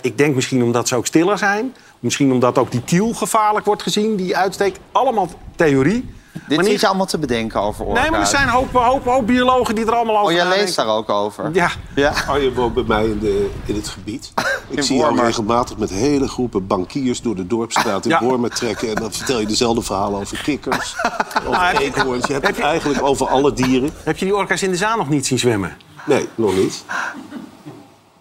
[0.00, 1.74] Ik denk misschien omdat ze ook stiller zijn.
[1.98, 4.78] Misschien omdat ook die kiel gevaarlijk wordt gezien, die uitsteekt.
[4.92, 6.14] Allemaal theorie.
[6.32, 8.02] Dit Maar zit niet- je allemaal te bedenken over orka's.
[8.02, 10.76] Nee, maar er zijn hoop, hoop, hoop biologen die er allemaal over Oh, jij leest
[10.76, 11.50] daar ook over?
[11.52, 11.70] Ja.
[11.94, 12.12] Ja.
[12.28, 14.32] Arjen woont bij mij in, de, in het gebied.
[14.70, 18.20] Ik In zie jou regelmatig met hele groepen bankiers door de dorpsstraat in Ja.
[18.22, 18.88] Wormer trekken.
[18.88, 20.94] En dan vertel je dezelfde verhalen over kikkers,
[21.46, 22.26] over Ah, heb je- eekhoorns.
[22.26, 23.90] Je hebt heb het je- eigenlijk over alle dieren.
[24.04, 25.76] Heb je die orka's in de zaan nog niet zien zwemmen?
[26.04, 26.84] Nee, nog niet.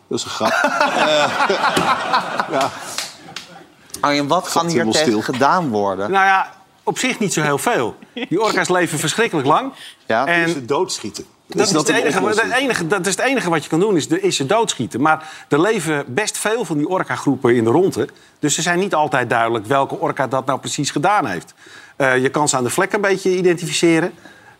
[0.07, 0.51] Dat is een grap.
[4.01, 5.21] Arjen, wat kan hier helemaal tegen stil.
[5.33, 6.11] gedaan worden?
[6.11, 6.49] Nou ja,
[6.89, 7.95] op zich niet zo heel veel.
[8.13, 9.71] Die orka's leven verschrikkelijk lang.
[10.07, 11.25] Ja, en Ze doodschieten.
[11.47, 12.51] Dat is, dat het een enige, oplossing?
[12.51, 15.01] het enige, dat is het enige wat je kan doen, is, de, is ze doodschieten.
[15.01, 18.07] Maar er leven best veel van die orka-groepen in de ronde.
[18.39, 21.53] Dus ze zijn niet altijd duidelijk welke orka dat nou precies gedaan heeft.
[21.95, 24.11] Eh, je kan ze aan de vlek een beetje identificeren.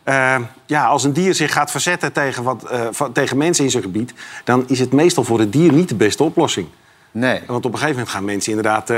[0.02, 3.70] Eh, ja, als een dier zich gaat verzetten tegen, wat, eh, van- tegen mensen in
[3.70, 4.12] zijn gebied...
[4.44, 6.66] dan is het meestal voor het dier niet de beste oplossing.
[7.10, 7.40] Nee.
[7.46, 8.90] Want op een gegeven moment gaan mensen inderdaad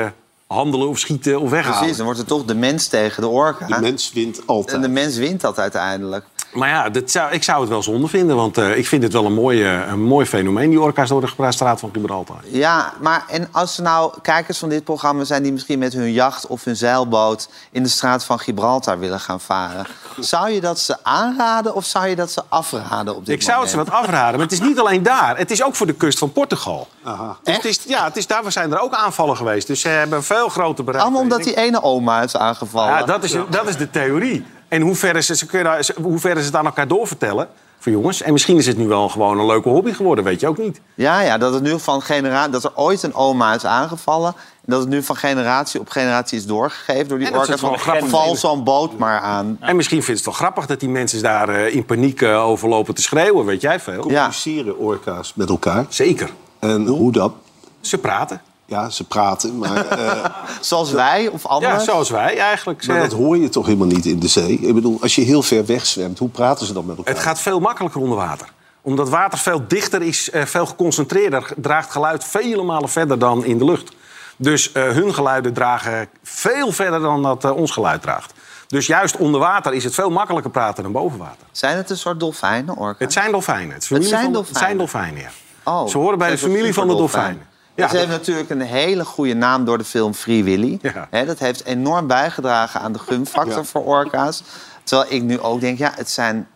[0.53, 1.79] handelen of schieten of weghalen.
[1.79, 3.67] Precies, dan wordt het toch de mens tegen de orka.
[3.67, 4.77] De mens wint altijd.
[4.77, 6.25] En de mens wint dat uiteindelijk.
[6.53, 8.37] Maar ja, dat zou, ik zou het wel zonde vinden.
[8.37, 11.21] Want eh, ik vind het wel een mooi, eh, een mooi fenomeen, die orka's door
[11.21, 12.41] de straat van Gibraltar.
[12.45, 15.43] Ja, maar en als er nou kijkers van dit programma zijn...
[15.43, 17.49] die misschien met hun jacht of hun zeilboot...
[17.71, 19.87] in de straat van Gibraltar willen gaan varen...
[20.19, 23.61] zou je dat ze aanraden of zou je dat ze afraden op dit Ik zou
[23.61, 23.95] het ze moment?
[23.95, 24.33] wat afraden.
[24.33, 25.37] Maar het is niet alleen daar.
[25.37, 26.89] Het is ook voor de kust van Portugal.
[27.03, 27.37] Aha.
[27.43, 29.67] Dus het is, ja, het is daar zijn er ook aanvallen geweest.
[29.67, 31.03] Dus ze hebben een veel groter bereik.
[31.03, 32.93] Allemaal omdat die ene oma is aangevallen.
[32.93, 34.45] Ja, dat is, dat is de theorie.
[34.73, 37.49] En hoe ver, is het, ze kunnen, hoe ver is het aan elkaar doorvertellen?
[37.79, 38.23] Voor jongens.
[38.23, 40.81] En misschien is het nu wel gewoon een leuke hobby geworden, weet je ook niet.
[40.95, 44.35] Ja, ja dat, het nu van genera dat er ooit een oma is aangevallen...
[44.37, 47.49] en dat het nu van generatie op generatie is doorgegeven door die orka's.
[47.49, 49.57] het wel van, grappig val zo'n boot maar aan.
[49.61, 52.69] En misschien vindt het wel grappig dat die mensen daar eh, in paniek eh, over
[52.69, 53.45] lopen te schreeuwen.
[53.45, 53.95] Weet jij veel?
[53.95, 54.01] Ja.
[54.01, 55.87] Communiceren orka's met elkaar.
[55.89, 56.31] Zeker.
[56.59, 57.33] En hoe dat?
[57.81, 58.41] Ze praten.
[58.73, 60.25] Ja, ze praten, maar, eh,
[60.61, 61.79] Zoals wij of anderen.
[61.79, 62.87] Ja, zoals wij eigenlijk.
[62.87, 64.59] maar dat hoor je toch helemaal niet in de zee?
[64.61, 67.15] Ik bedoel, als je heel ver weg zwemt, hoe praten ze dan met elkaar?
[67.15, 68.49] Het gaat veel makkelijker onder water.
[68.83, 73.59] Omdat water veel dichter is, eh, veel geconcentreerder, draagt geluid vele malen verder dan in
[73.59, 73.93] de lucht.
[74.37, 78.33] Dus eh, hun geluiden dragen veel verder dan dat ons geluid draagt.
[78.67, 81.47] Dus juist onder water is het veel makkelijker praten dan boven water.
[81.51, 82.99] Zijn het een soort dolfijnen, orka's?
[82.99, 83.75] Het zijn dolfijnen.
[83.75, 84.45] Het, zijn van- dolfijnen?
[84.47, 85.31] Het zijn dolfijnen, ja.
[85.65, 87.51] Oh, Ze horen bij de familie van de dolfijnen.
[87.75, 90.79] Ja, Ze heeft natuurlijk een hele goede naam door de film Free Willy.
[90.83, 91.25] Ja.
[91.25, 93.65] Dat heeft enorm bijgedragen aan de gunfactor Ja.
[93.65, 94.43] voor orka's.
[94.85, 96.49] Terwijl ik nu ook denk, ja, het zijn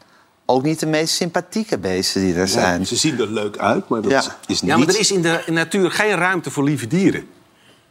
[0.47, 2.87] ook niet de meest sympathieke beesten die er Ja, zijn.
[2.87, 4.23] ze zien er leuk uit, maar dat Ja.
[4.47, 4.71] is niet...
[4.71, 7.29] ja, maar er is in de natuur geen ruimte voor lieve dieren.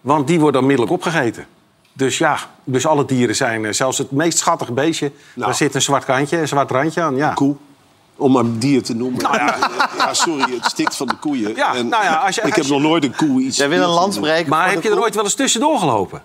[0.01, 1.45] Want die worden onmiddellijk opgegeten.
[1.93, 3.65] Dus ja, dus alle dieren zijn...
[3.65, 5.45] eh, Zelfs het meest schattige beestje, Nou.
[5.47, 7.15] daar zit een zwart kantje, een zwart randje aan.
[7.15, 7.33] Ja.
[7.33, 7.55] koe.
[8.17, 9.21] Om maar een dier te noemen.
[9.97, 10.13] ja.
[10.13, 11.43] sorry, het stikt van de koeien.
[11.43, 13.57] Nou Ja, nou ja, als je- ik als heb je- nog nooit een koe iets...
[13.57, 16.21] Jij wil een land spreken Maar heb je er ooit wel eens tussendoor gelopen?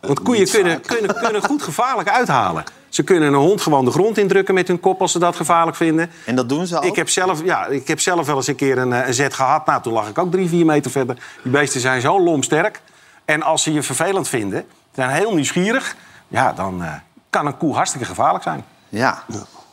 [0.00, 2.64] Want koeien kunnen, kunnen, kunnen goed gevaarlijk uithalen.
[2.88, 5.76] Ze kunnen een hond gewoon de grond indrukken met hun kop als ze dat gevaarlijk
[5.76, 6.10] vinden.
[6.24, 6.84] En dat doen ze ook?
[6.84, 9.34] Ik heb, zelf, ja, ik heb zelf wel eens een keer een, eh, een zet
[9.34, 9.66] gehad.
[9.66, 11.16] Nou, toen lag ik ook drie, vier meter verder.
[11.42, 12.80] Die beesten zijn zo lomsterk.
[13.24, 15.96] En als ze je vervelend vinden, zijn heel nieuwsgierig...
[16.28, 16.92] ja, dan eh,
[17.30, 18.64] kan een koe hartstikke gevaarlijk zijn.
[18.88, 19.22] Ja.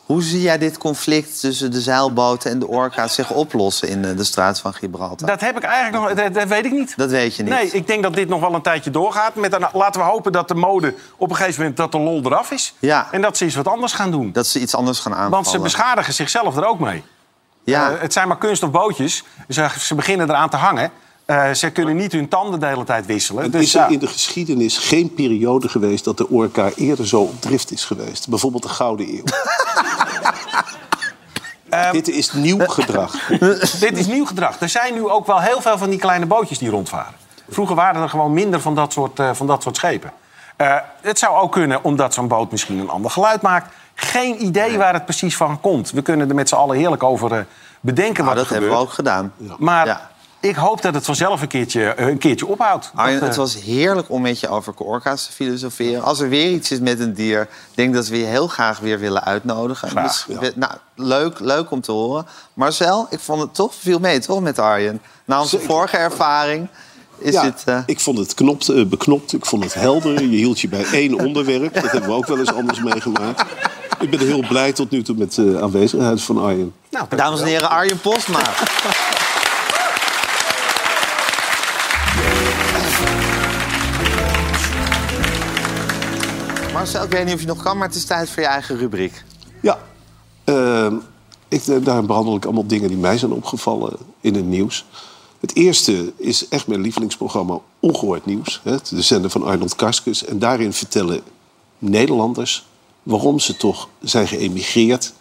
[0.06, 4.16] Hoe zie jij dit conflict tussen de zeilboten en de orka's zich oplossen in eh,
[4.16, 5.28] de straat van Gibraltar?
[5.28, 6.24] Dat heb ik eigenlijk nog...
[6.24, 6.96] Dat, dat weet ik niet.
[6.96, 7.52] Dat weet je niet.
[7.52, 9.34] Nee, ik denk dat dit nog wel een tijdje doorgaat.
[9.34, 12.20] Met een, laten we hopen dat de mode op een gegeven moment dat de lol
[12.24, 12.74] eraf is.
[12.78, 13.08] Ja.
[13.10, 14.32] En dat ze iets wat anders gaan doen.
[14.32, 15.30] Dat ze iets anders gaan aanvallen.
[15.30, 17.04] Want ze beschadigen zichzelf er ook mee.
[17.64, 19.24] Ja, Eh, het zijn maar kunststof bootjes.
[19.48, 20.90] Ze, ze beginnen eraan te hangen.
[21.24, 23.44] Eh, ze kunnen niet hun tanden de hele tijd wisselen.
[23.44, 23.86] En Dus, is er ja.
[23.88, 26.04] in de geschiedenis geen periode geweest...
[26.04, 28.28] dat de orka eerder zo op drift is geweest?
[28.28, 29.22] Bijvoorbeeld de Gouden Eeuw.
[31.68, 33.28] Ehm, Dit is nieuw gedrag.
[33.80, 34.60] Dit is nieuw gedrag.
[34.60, 37.12] Er zijn nu ook wel heel veel van die kleine bootjes die rondvaren.
[37.48, 40.12] Vroeger waren er gewoon minder van dat soort, eh, van dat soort schepen.
[40.56, 43.74] Eh, het zou ook kunnen omdat zo'n boot misschien een ander geluid maakt.
[43.94, 45.90] Geen idee waar het precies van komt.
[45.90, 47.46] We kunnen er met z'n allen heerlijk over
[47.80, 48.88] bedenken Nou, wat dat er hebben we gebeurt.
[48.88, 49.32] ook gedaan.
[49.58, 50.10] Maar Ja.
[50.48, 52.90] Ik hoop dat het vanzelf een keertje, eh, een keertje ophoudt.
[52.94, 56.02] Arjen, Dat, eh, het was heerlijk om met je over orka's te filosoferen.
[56.02, 58.78] Als er weer iets is met een dier, denk ik dat we je heel graag
[58.78, 59.88] weer willen uitnodigen.
[59.88, 60.38] Graag, Dus, ja.
[60.40, 62.26] we- nou, leuk, leuk om te horen.
[62.54, 65.00] Marcel, ik vond het toch viel mee, toch, met Arjen?
[65.24, 65.66] Na onze Zeker.
[65.66, 66.68] vorige ervaring
[67.18, 67.62] is ja, dit...
[67.64, 70.20] eh, ik vond het knopt, beknopt, ik vond het helder.
[70.22, 71.74] Je hield je bij één onderwerp.
[71.74, 73.44] Dat hebben we ook wel eens anders meegemaakt.
[74.00, 76.72] Ik ben heel blij tot nu toe met de aanwezigheid van Arjen.
[76.90, 78.40] nou, Dames en heren, Arjen Postma.
[86.74, 88.76] Marcel, ik weet niet of je nog kan, maar het is tijd voor je eigen
[88.76, 89.24] rubriek.
[89.62, 89.78] Ja,
[90.44, 90.96] ehm,
[91.48, 94.84] ik, eh, daarin behandel ik allemaal dingen die mij zijn opgevallen in het nieuws.
[95.40, 98.60] Het eerste is echt mijn lievelingsprogramma Ongehoord Nieuws.
[98.62, 100.24] Hè, de zender van Arnold Karskens.
[100.24, 101.22] En daarin vertellen
[101.78, 102.66] Nederlanders
[103.02, 105.12] waarom ze toch zijn geëmigreerd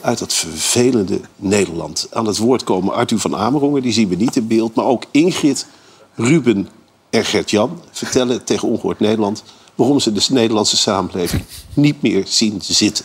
[0.00, 2.08] uit dat vervelende Nederland.
[2.10, 4.74] Aan het woord komen Arthur van Amerongen, die zien we niet in beeld.
[4.74, 5.66] Maar ook Ingrid,
[6.14, 6.68] Ruben
[7.10, 9.42] en Gert-Jan vertellen tegen Ongehoord Nederland...
[9.74, 11.42] waarom ze de Nederlandse samenleving
[11.74, 13.04] niet meer zien zitten.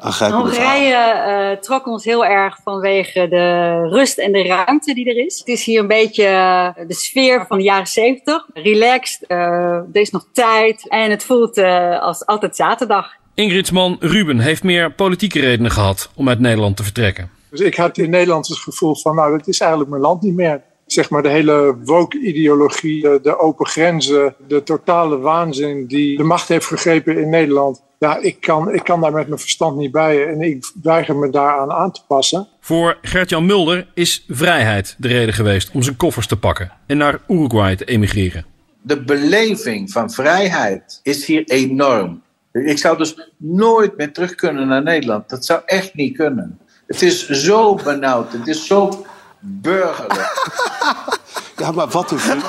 [0.00, 0.38] Verhalen.
[0.38, 5.38] Hongarije uh, trok ons heel erg vanwege de rust en de ruimte die er is.
[5.38, 8.46] Het is hier een beetje uh, de sfeer van de jaren zeventig.
[8.54, 13.10] Relaxed, uh, er is nog tijd en het voelt uh, als altijd zaterdag.
[13.34, 17.30] Ingrid's man Ruben heeft meer politieke redenen gehad om uit Nederland te vertrekken.
[17.50, 20.34] Dus ik had in Nederland het gevoel van, nou, dat is eigenlijk mijn land niet
[20.34, 20.62] meer.
[20.92, 26.48] Zeg maar de hele woke-ideologie, de, de open grenzen, de totale waanzin die de macht
[26.48, 27.82] heeft gegrepen in Nederland.
[27.98, 31.30] Ja, ik kan, ik kan daar met mijn verstand niet bij en ik weiger me
[31.30, 32.48] daaraan aan te passen.
[32.60, 37.20] Voor Gert-Jan Mulder is vrijheid de reden geweest om zijn koffers te pakken en naar
[37.28, 38.46] Uruguay te emigreren.
[38.82, 42.22] De beleving van vrijheid is hier enorm.
[42.52, 45.28] Ik zou dus nooit meer terug kunnen naar Nederland.
[45.28, 46.58] Dat zou echt niet kunnen.
[46.86, 49.04] Het is zo benauwd, het is zo
[49.40, 50.26] burgerlijk.
[51.56, 52.42] Ja, maar wat een, ver-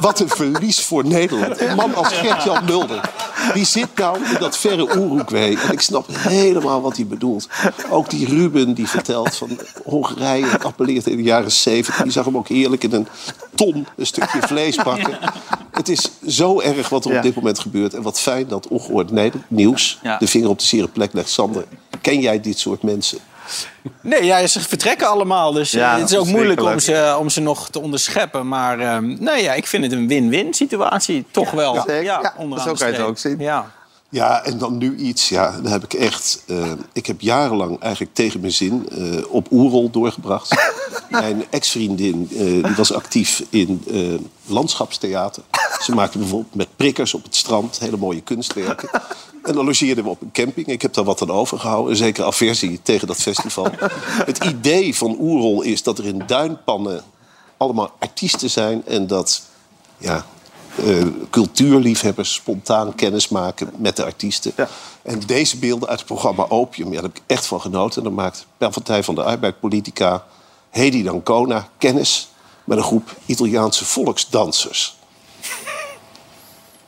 [0.00, 1.60] wat een verlies voor Nederland.
[1.60, 3.00] Een man als Gert-Jan Mulder.
[3.54, 5.54] Die zit nou in dat verre Uruguay.
[5.66, 7.48] En ik snap helemaal wat hij bedoelt.
[7.90, 10.46] Ook die Ruben die vertelt van Hongarije.
[10.46, 12.02] Het appelleert in de jaren zeventig.
[12.02, 13.08] Die zag hem ook heerlijk in een
[13.54, 15.18] ton een stukje vlees pakken.
[15.70, 17.16] Het is zo erg wat er Ja.
[17.16, 17.94] op dit moment gebeurt.
[17.94, 20.18] En wat fijn dat ongehoord Nederland nieuws Ja.
[20.18, 21.30] de vinger op de zere plek legt.
[21.30, 21.64] Sander,
[22.00, 23.18] ken jij dit soort mensen?
[24.00, 25.52] Nee, ja, ze vertrekken allemaal.
[25.52, 28.48] Dus eh, Ja, het is ook moeilijk om ze, om ze nog te onderscheppen.
[28.48, 31.24] Maar ehm nee, ja, ik vind het een win-win situatie.
[31.30, 31.74] Toch wel.
[31.74, 32.02] zeker.
[32.02, 33.38] Ja, onderaan zo kan je het ook zien.
[33.38, 33.70] Ja.
[34.08, 35.28] Ja, en dan nu iets.
[35.28, 36.42] Ja, dan heb ik echt.
[36.46, 40.54] eh, ik heb jarenlang eigenlijk tegen mijn zin eh, op Oerol doorgebracht.
[41.08, 43.98] Mijn ex-vriendin eh, die was actief in eh,
[44.46, 45.42] landschapstheater.
[45.82, 48.88] Ze maakte bijvoorbeeld met prikkers op het strand hele mooie kunstwerken.
[49.42, 50.66] En dan logeerden we op een camping.
[50.66, 51.90] Ik heb daar wat aan overgehouden.
[51.90, 53.66] Een zekere aversie tegen dat festival.
[54.30, 57.04] Het idee van Oerol is dat er in duinpannen
[57.56, 58.86] allemaal artiesten zijn.
[58.86, 59.42] En dat
[59.98, 60.26] ja,
[60.76, 64.52] eh, cultuurliefhebbers spontaan kennis maken met de artiesten.
[64.56, 64.68] Ja.
[65.02, 67.96] En deze beelden uit het programma Opium, ja, daar heb ik echt van genoten.
[67.98, 70.24] En dan maakt Partij van de Arbeid politica
[70.70, 72.28] Hedy Dancona kennis
[72.64, 74.96] met een groep Italiaanse volksdansers.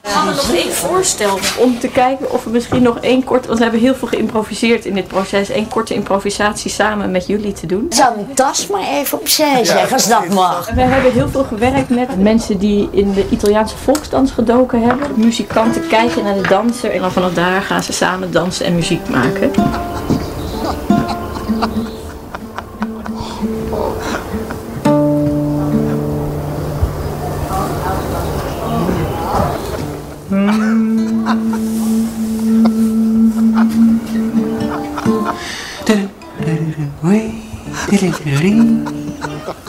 [0.05, 3.47] We hadden nog één voorstel om te kijken of we misschien nog één kort...
[3.47, 5.49] Want we hebben heel veel geïmproviseerd in dit proces.
[5.49, 7.87] één korte improvisatie samen met jullie te doen.
[7.89, 10.69] Zou een tas maar even opzij zeggen, als dat mag.
[10.69, 15.09] En we hebben heel veel gewerkt met mensen die in de Italiaanse volksdans gedoken hebben.
[15.15, 19.09] Muzikanten kijken naar de danser en dan vanaf daar gaan ze samen dansen en muziek
[19.09, 19.51] maken.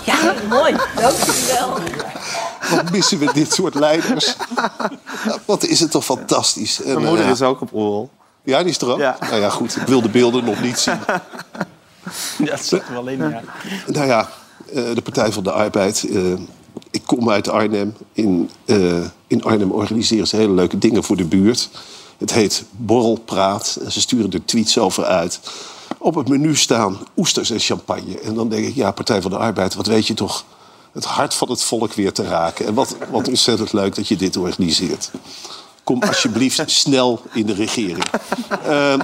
[0.06, 0.76] Ja, mooi.
[0.96, 1.78] Dankjewel.
[2.70, 4.36] Wat missen we dit soort leiders?
[5.46, 6.82] Wat is het toch fantastisch.
[6.82, 8.10] En, Mijn moeder eh, is ook op Oerol.
[8.44, 9.00] Ja, die is er ook?
[9.00, 9.18] Ja.
[9.20, 9.76] Nou ja, goed.
[9.76, 11.00] Ik wil de beelden nog niet zien.
[12.38, 13.42] Ja, dat zit er wel in, ja.
[13.88, 14.30] Nou ja,
[14.74, 16.08] eh, de Partij van de Arbeid.
[16.96, 17.96] Ik kom uit Arnhem.
[18.14, 21.70] In, eh, in Arnhem organiseren ze hele leuke dingen voor de buurt.
[22.18, 23.78] Het heet Borrelpraat.
[23.84, 25.40] En ze sturen er tweets over uit.
[25.98, 28.20] Op het menu staan oesters en champagne.
[28.20, 30.46] En dan denk ik, ja, Partij van de Arbeid, wat weet je toch
[30.92, 32.66] het hart van het volk weer te raken.
[32.66, 35.12] En wat, wat ontzettend leuk dat je dit organiseert.
[35.84, 38.04] Kom alsjeblieft snel in de regering.
[38.66, 39.00] Eh,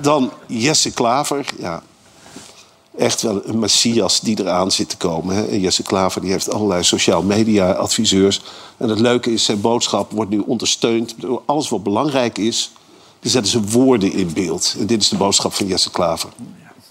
[0.00, 1.46] dan Jesse Klaver.
[1.58, 1.82] Ja,
[2.96, 5.36] echt wel een messias die eraan zit te komen.
[5.36, 5.42] Hè.
[5.50, 8.40] Jesse Klaver die heeft allerlei sociaal media adviseurs.
[8.76, 12.70] En het leuke is, zijn boodschap wordt nu ondersteund door alles wat belangrijk is.
[13.20, 14.76] Dan zetten ze woorden in beeld.
[14.78, 16.28] En dit is de boodschap van Jesse Klaver.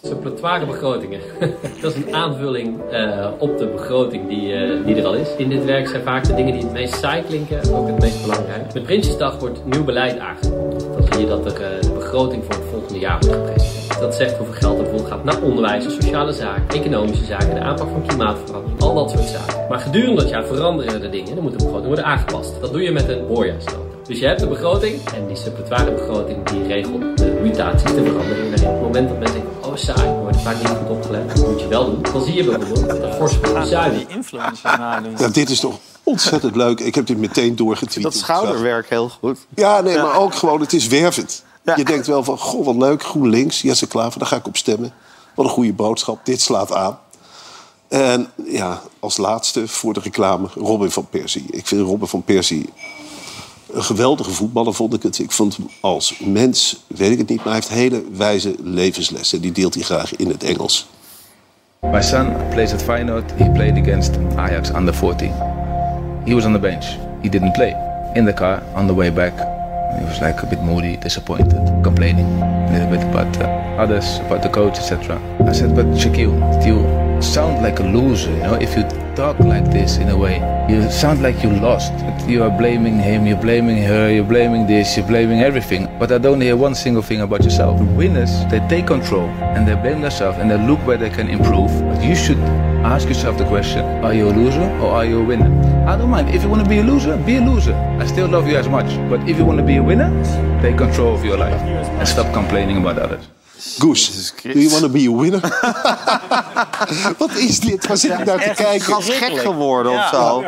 [0.04, 1.20] Suppletoire begrotingen.
[1.82, 5.28] dat is een aanvulling eh, op de begroting die, eh, die er al is.
[5.38, 8.22] In dit werk zijn vaak de dingen die het meest saai klinken ook het meest
[8.22, 8.74] belangrijk.
[8.74, 10.86] Met Prinsjesdag wordt nieuw beleid aangekondigd.
[10.94, 12.64] Dan zie je dat er eh, de begroting voor
[13.00, 13.54] volgende.
[14.00, 17.90] Dat zegt hoeveel geld er bijvoorbeeld gaat naar onderwijs, sociale zaken, economische zaken, de aanpak
[17.90, 19.66] van klimaatverandering, al dat soort zaken.
[19.70, 21.36] Maar gedurende dat jaar veranderen de dingen.
[21.36, 22.52] Dan moet de begroting worden aangepast.
[22.62, 23.80] Dat doe je met een voorjaarsnota.
[24.08, 28.54] Dus je hebt de begroting en die suppletoire begroting die regelt de mutaties, de veranderingen
[28.54, 28.68] erin.
[28.68, 31.48] Op het moment dat mensen denken, oh saai, er wordt vaak niet goed opgelet, dat
[31.48, 32.02] moet je wel doen.
[32.14, 34.10] Dan zie je bijvoorbeeld dat er fors wordt bezuinigd.
[34.10, 35.14] influencer nadoen.
[35.18, 36.80] Ja, dit is toch ontzettend leuk.
[36.80, 38.04] Ik heb dit meteen doorgetweet.
[38.04, 39.38] Dat schouderwerk heel goed.
[39.56, 41.44] Ja, nee, maar ook gewoon, het is wervend.
[41.76, 44.94] Je denkt wel van, goh, wat leuk, GroenLinks, Jesse Klaver, daar ga ik op stemmen.
[45.36, 47.00] Wat een goede boodschap, dit slaat aan.
[47.88, 51.46] En ja, als laatste voor de reclame, Robin van Persie.
[51.50, 52.70] Ik vind Robin van Persie
[53.74, 55.20] een geweldige voetballer, vond ik het.
[55.20, 59.42] Ik vond hem als mens, weet ik het niet, maar hij heeft hele wijze levenslessen.
[59.42, 60.88] Die deelt hij graag in het Engels.
[61.82, 63.32] My son plays at Feyenoord.
[63.36, 65.34] He played against Ajax under 14.
[66.26, 66.86] He was on the bench.
[67.22, 67.76] He didn't play.
[68.14, 69.34] In the car on the way back,
[70.00, 73.46] he was like a bit moody, disappointed, complaining a little bit about uh,
[73.82, 75.20] others, about the coach, etc.
[75.46, 76.36] I said, but Shaquille,
[76.66, 78.84] you sound like a loser, you know, if you
[79.16, 80.38] talk like this in a way.
[80.70, 81.94] You sound like you lost.
[82.28, 85.88] You are blaming him, you're blaming her, you're blaming this, you're blaming everything.
[86.00, 87.78] But I don't hear one single thing about yourself.
[87.78, 91.30] The winners, they take control and they blame themselves and they look where they can
[91.30, 91.72] improve.
[91.82, 92.40] But you should
[92.84, 95.50] ask yourself the question, are you a loser or are you a winner?
[95.88, 96.30] I don't mind.
[96.30, 97.74] If you want to be a loser, be a loser.
[98.00, 98.88] I still love you as much.
[99.10, 100.10] But if you want to be a winner,
[100.62, 101.60] take control of your life
[102.00, 103.28] and stop complaining about others.
[103.80, 105.42] Goes, do you want to be a winner?
[107.20, 107.88] Wat is dit?
[107.88, 108.94] Waar zit ik naar te kijken?
[108.94, 110.04] gas gek geworden Ja.
[110.04, 110.42] of zo.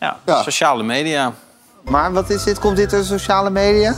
[0.00, 0.42] Ja, Ja.
[0.42, 1.32] sociale media.
[1.84, 2.58] Maar wat is dit?
[2.58, 3.94] Komt dit uit sociale media?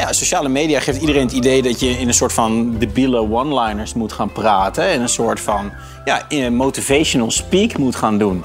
[0.00, 3.18] Nou ja, sociale media geeft iedereen het idee dat je in een soort van debiele
[3.18, 4.84] one-liners moet gaan praten.
[4.84, 5.72] En een soort van
[6.04, 8.44] ja, een motivational speak moet gaan doen.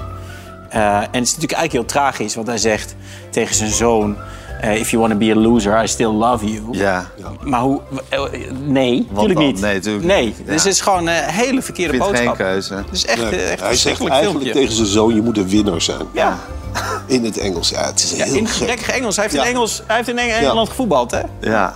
[0.70, 2.96] Eh, en het is natuurlijk eigenlijk heel tragisch wat hij zegt
[3.30, 4.18] tegen zijn zoon.
[4.62, 6.62] Eh, If you want to be a loser, I still love you.
[6.72, 7.06] Ja.
[7.42, 7.82] Maar hoe...
[8.10, 8.20] eh,
[8.52, 9.60] Nee, natuurlijk niet.
[9.62, 10.26] Nee, tuurlijk nee.
[10.26, 10.38] niet.
[10.46, 10.52] Ja.
[10.52, 12.36] Dus het is gewoon een hele verkeerde vind geen boodschap.
[12.38, 12.74] keuze.
[12.74, 14.52] Het is echt, Nee, eh, echt een hij zegt eigenlijk filmpje.
[14.52, 16.02] tegen zijn zoon, je moet een winnaar zijn.
[16.12, 16.38] Ja,
[17.08, 17.70] In het Engels.
[17.70, 18.80] Ja, het is ja, heel in gek.
[18.82, 19.16] Engels.
[19.16, 19.44] Hij heeft Ja.
[19.44, 21.22] in, Engels, hij heeft in Eng- Engeland gevoetbald, hè?
[21.40, 21.76] Ja.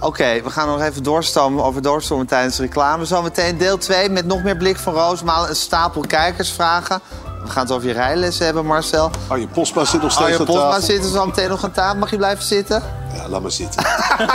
[0.00, 3.04] Oké, we gaan nog even doorstomen over doorstomen tijdens de reclame.
[3.04, 5.48] Zometeen deel 2 met nog meer blik van Roosmaal.
[5.48, 7.00] Een stapel kijkersvragen.
[7.44, 9.10] We gaan het over je rijlessen hebben, Marcel.
[9.28, 10.82] Arjen Postma zit nog steeds Arjen aan Postma tafel.
[10.82, 11.98] zit er zo meteen nog aan tafel.
[11.98, 12.82] Mag je blijven zitten?
[13.14, 13.84] Ja, laat maar zitten.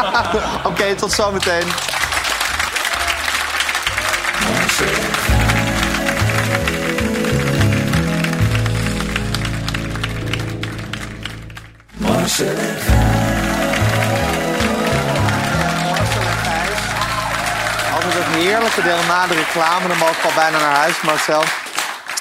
[0.70, 1.68] Oké, tot zometeen.
[17.96, 19.88] Altijd het heerlijke deel na de reclame.
[19.88, 21.44] Dan mogen we al bijna naar huis, Marcel.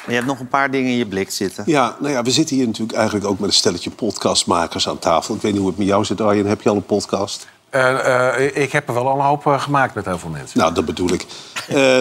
[0.06, 1.64] Je hebt nog een paar dingen in je blik zitten.
[1.66, 5.34] Ja, nou ja, we zitten hier natuurlijk eigenlijk ook met een stelletje podcastmakers aan tafel.
[5.34, 6.46] Ik weet niet hoe het met jou zit, Arjen.
[6.46, 7.46] Heb je al een podcast?
[7.70, 10.58] Eh, eh, ik heb er wel al een hoop eh, gemaakt met heel veel mensen.
[10.58, 11.26] Nou, dat bedoel ik.
[11.68, 11.98] Eh,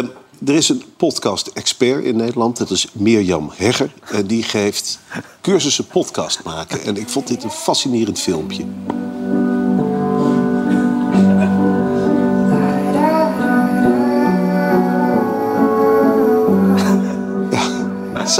[0.48, 2.58] er is een podcast-expert in Nederland.
[2.58, 3.92] Dat is Mirjam Hegger.
[4.12, 5.00] En die geeft
[5.42, 6.84] cursussen podcast maken.
[6.84, 8.66] En ik vond dit een fascinerend filmpje.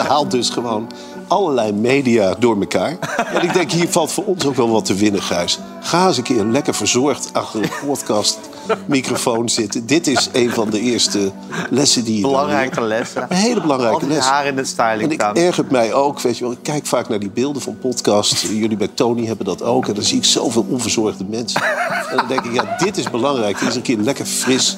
[0.08, 0.92] Haalt dus gewoon
[1.28, 2.98] allerlei media door elkaar.
[3.34, 5.60] En ik denk, hier valt voor ons ook wel wat te winnen, Gijs.
[5.82, 9.86] Ga eens een keer lekker verzorgd achter een podcastmicrofoon zitten.
[9.86, 11.32] Dit is een van de eerste
[11.70, 13.26] lessen die je Belangrijke lessen.
[13.30, 14.26] Een hele belangrijke les.
[14.26, 16.54] haar in de styling En ik ergert mij ook, weet je wel.
[16.54, 18.42] Ik kijk vaak naar die beelden van podcast.
[18.42, 19.88] Jullie bij Tony hebben dat ook.
[19.88, 21.62] En dan zie ik zoveel onverzorgde mensen.
[22.10, 23.60] En dan denk ik, ja, dit is belangrijk.
[23.60, 24.78] Dat er een keer lekker fris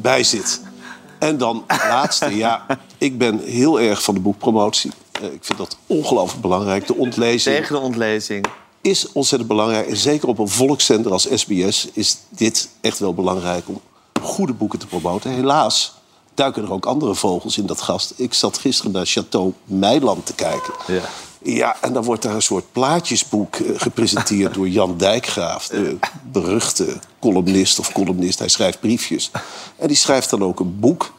[0.00, 0.60] bij zit.
[1.18, 2.66] En dan laatste, ja,
[2.98, 4.90] ik ben heel erg van de boekpromotie.
[5.12, 6.86] Eh, Ik vind dat ongelooflijk belangrijk.
[6.86, 8.46] De ontlezing Tegen de ontlezing.
[8.80, 9.88] is ontzettend belangrijk.
[9.88, 13.80] En zeker op een volkszender als SBS is dit echt wel belangrijk om
[14.22, 15.30] goede boeken te promoten.
[15.30, 15.94] Helaas
[16.34, 18.12] duiken er ook andere vogels in dat gast.
[18.16, 20.74] Ik zat gisteren naar Chateau Meiland te kijken.
[20.86, 21.02] Ja.
[21.44, 25.66] Ja, en dan wordt daar een soort plaatjesboek eh, gepresenteerd door Jan Dijkgraaf.
[25.66, 25.96] De
[26.32, 28.38] beruchte columnist of columnist.
[28.38, 29.30] Hij schrijft briefjes.
[29.76, 31.12] En die schrijft dan ook een boek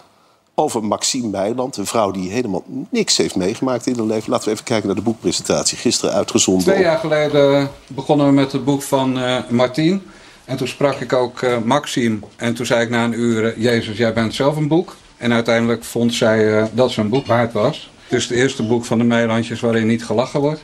[0.56, 1.78] over Maxime Meiland.
[1.78, 4.32] Een vrouw die helemaal niks heeft meegemaakt in haar leven.
[4.32, 5.78] Laten we even kijken naar de boekpresentatie.
[5.78, 6.64] Gisteren uitgezonden.
[6.64, 10.02] Twee jaar geleden begonnen we met het boek van eh Martien.
[10.46, 12.20] En toen sprak ik ook eh Maxime.
[12.36, 13.60] En toen zei ik na een uur...
[13.60, 14.96] Jezus, jij bent zelf een boek.
[15.18, 17.90] En uiteindelijk vond zij dat ze een boek waard was.
[18.08, 20.62] Het is het eerste boek van de Meilandjes waarin niet gelachen wordt.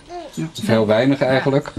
[0.62, 1.72] Of heel weinig eigenlijk.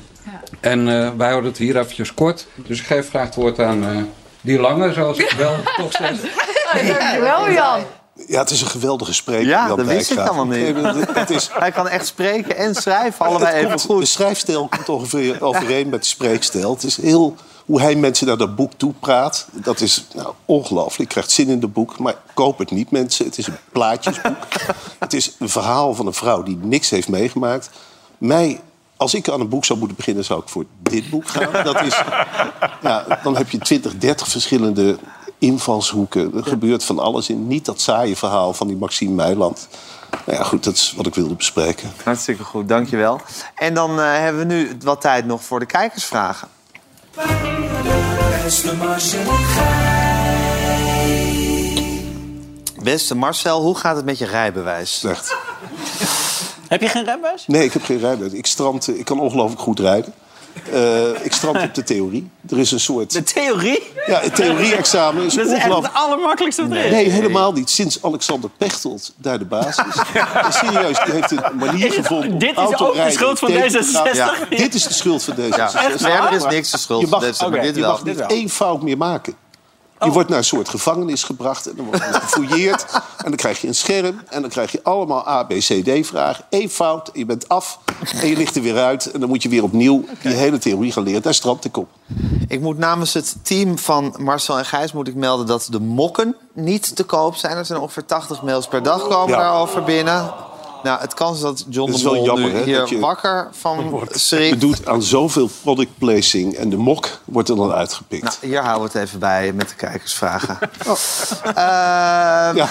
[0.60, 2.46] En eh, wij houden het hier eventjes kort.
[2.66, 3.96] Dus ik geef graag het woord aan eh,
[4.40, 6.20] die lange, zoals ik wel toch zeg.
[6.72, 7.80] Dankjewel, Jan.
[8.26, 9.46] Ja, het is een geweldige spreker.
[9.46, 10.76] Ja, Jan dat wist ik allemaal niet.
[11.14, 14.00] Het is, Hij kan echt spreken en schrijven, allebei Het even komt- goed.
[14.00, 16.70] De schrijfstijl komt ongeveer overeen met de spreekstijl.
[16.72, 17.36] Het is heel
[17.72, 19.46] hoe hij mensen naar dat boek toe praat.
[19.52, 20.98] Dat is nou, ongelooflijk.
[20.98, 21.98] Je krijgt zin in het boek.
[21.98, 23.24] Maar koop het niet, mensen.
[23.24, 24.36] Het is een plaatjesboek.
[24.98, 27.70] het is een verhaal van een vrouw die niks heeft meegemaakt.
[28.18, 28.60] Mij,
[28.96, 31.64] als ik aan een boek zou moeten beginnen, zou ik voor dit boek gaan.
[31.64, 32.02] Dat is,
[32.82, 34.98] ja, dan heb je 20, 30 verschillende
[35.38, 36.34] invalshoeken.
[36.34, 37.46] Er gebeurt van alles in.
[37.46, 39.68] Niet dat saaie verhaal van die Maxime Meiland.
[40.26, 41.92] Nou ja, goed, dat is wat ik wilde bespreken.
[42.04, 43.20] Hartstikke goed, dankjewel.
[43.54, 46.48] En dan eh, hebben we nu wat tijd nog voor de kijkersvragen.
[48.42, 49.34] Beste Marcel en
[52.82, 54.98] Beste Marcel, hoe gaat het met je rijbewijs?
[54.98, 55.36] Slecht.
[56.68, 57.46] Heb je geen rijbewijs?
[57.46, 58.32] Nee, ik heb geen rijbewijs.
[58.32, 60.14] Ik, strand, ik kan ongelooflijk goed rijden.
[60.72, 62.30] Eh, ik strand op de theorie.
[62.50, 63.12] Er is een soort...
[63.12, 63.82] De theorie?
[64.06, 66.90] Ja, het theorie-examen is Dat is echt het allermakkelijkste wat er is.
[66.90, 67.70] Nee, helemaal niet.
[67.70, 69.84] Sinds Alexander Pechtold daar de baas is.
[70.44, 73.38] En serieus, die heeft een manier Is het- gevonden om dit is ook de schuld
[73.38, 74.06] van tegen te gaan.
[74.08, 74.16] D66?
[74.16, 75.56] Ja, dit is de schuld van D66.
[75.56, 77.96] Ja, verder is niks de schuld Je mag, van D66, maar Oké, dit je mag
[77.96, 78.28] Dit niet wel.
[78.28, 79.34] één fout meer maken.
[80.04, 82.86] Je wordt naar een soort gevangenis gebracht en dan wordt je gefouilleerd.
[82.92, 86.44] En dan krijg je een scherm en dan krijg je allemaal A, B, C, D-vragen.
[86.50, 87.78] Eén fout, je bent af
[88.20, 89.10] en je ligt er weer uit.
[89.10, 91.22] En dan moet je weer opnieuw die hele theorie gaan leren.
[91.22, 91.88] Daar strandt ik op.
[92.48, 96.36] Ik moet namens het team van Marcel en Gijs moet ik melden dat de mokken
[96.52, 97.56] niet te koop zijn.
[97.56, 99.42] Er zijn ongeveer 80 mails per dag komen Ja.
[99.42, 100.32] daarover binnen.
[100.82, 102.78] Nou, het kan zijn dat John Het is de wel Mol jammer, nu hè, hier
[102.78, 103.78] dat je- wakker van
[104.12, 104.60] Je schrikt.
[104.60, 108.22] doet aan zoveel product placing en de mok wordt er dan uitgepikt.
[108.22, 110.58] Nou, hier houden we het even bij met de kijkersvragen.
[110.86, 110.96] Oh.
[111.54, 112.66] Ehm,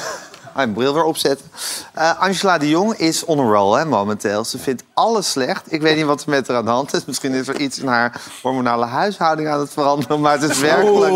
[0.56, 1.46] Mijn bril weer opzetten.
[1.94, 4.44] Eh, Angela de Jong is on a roll hè, momenteel.
[4.46, 5.74] Ze vindt alles slecht.
[5.74, 7.06] Ik weet niet wat er met haar aan de hand is.
[7.06, 10.20] Misschien is er iets in haar hormonale huishouding aan het veranderen.
[10.22, 11.14] Maar het is werkelijk,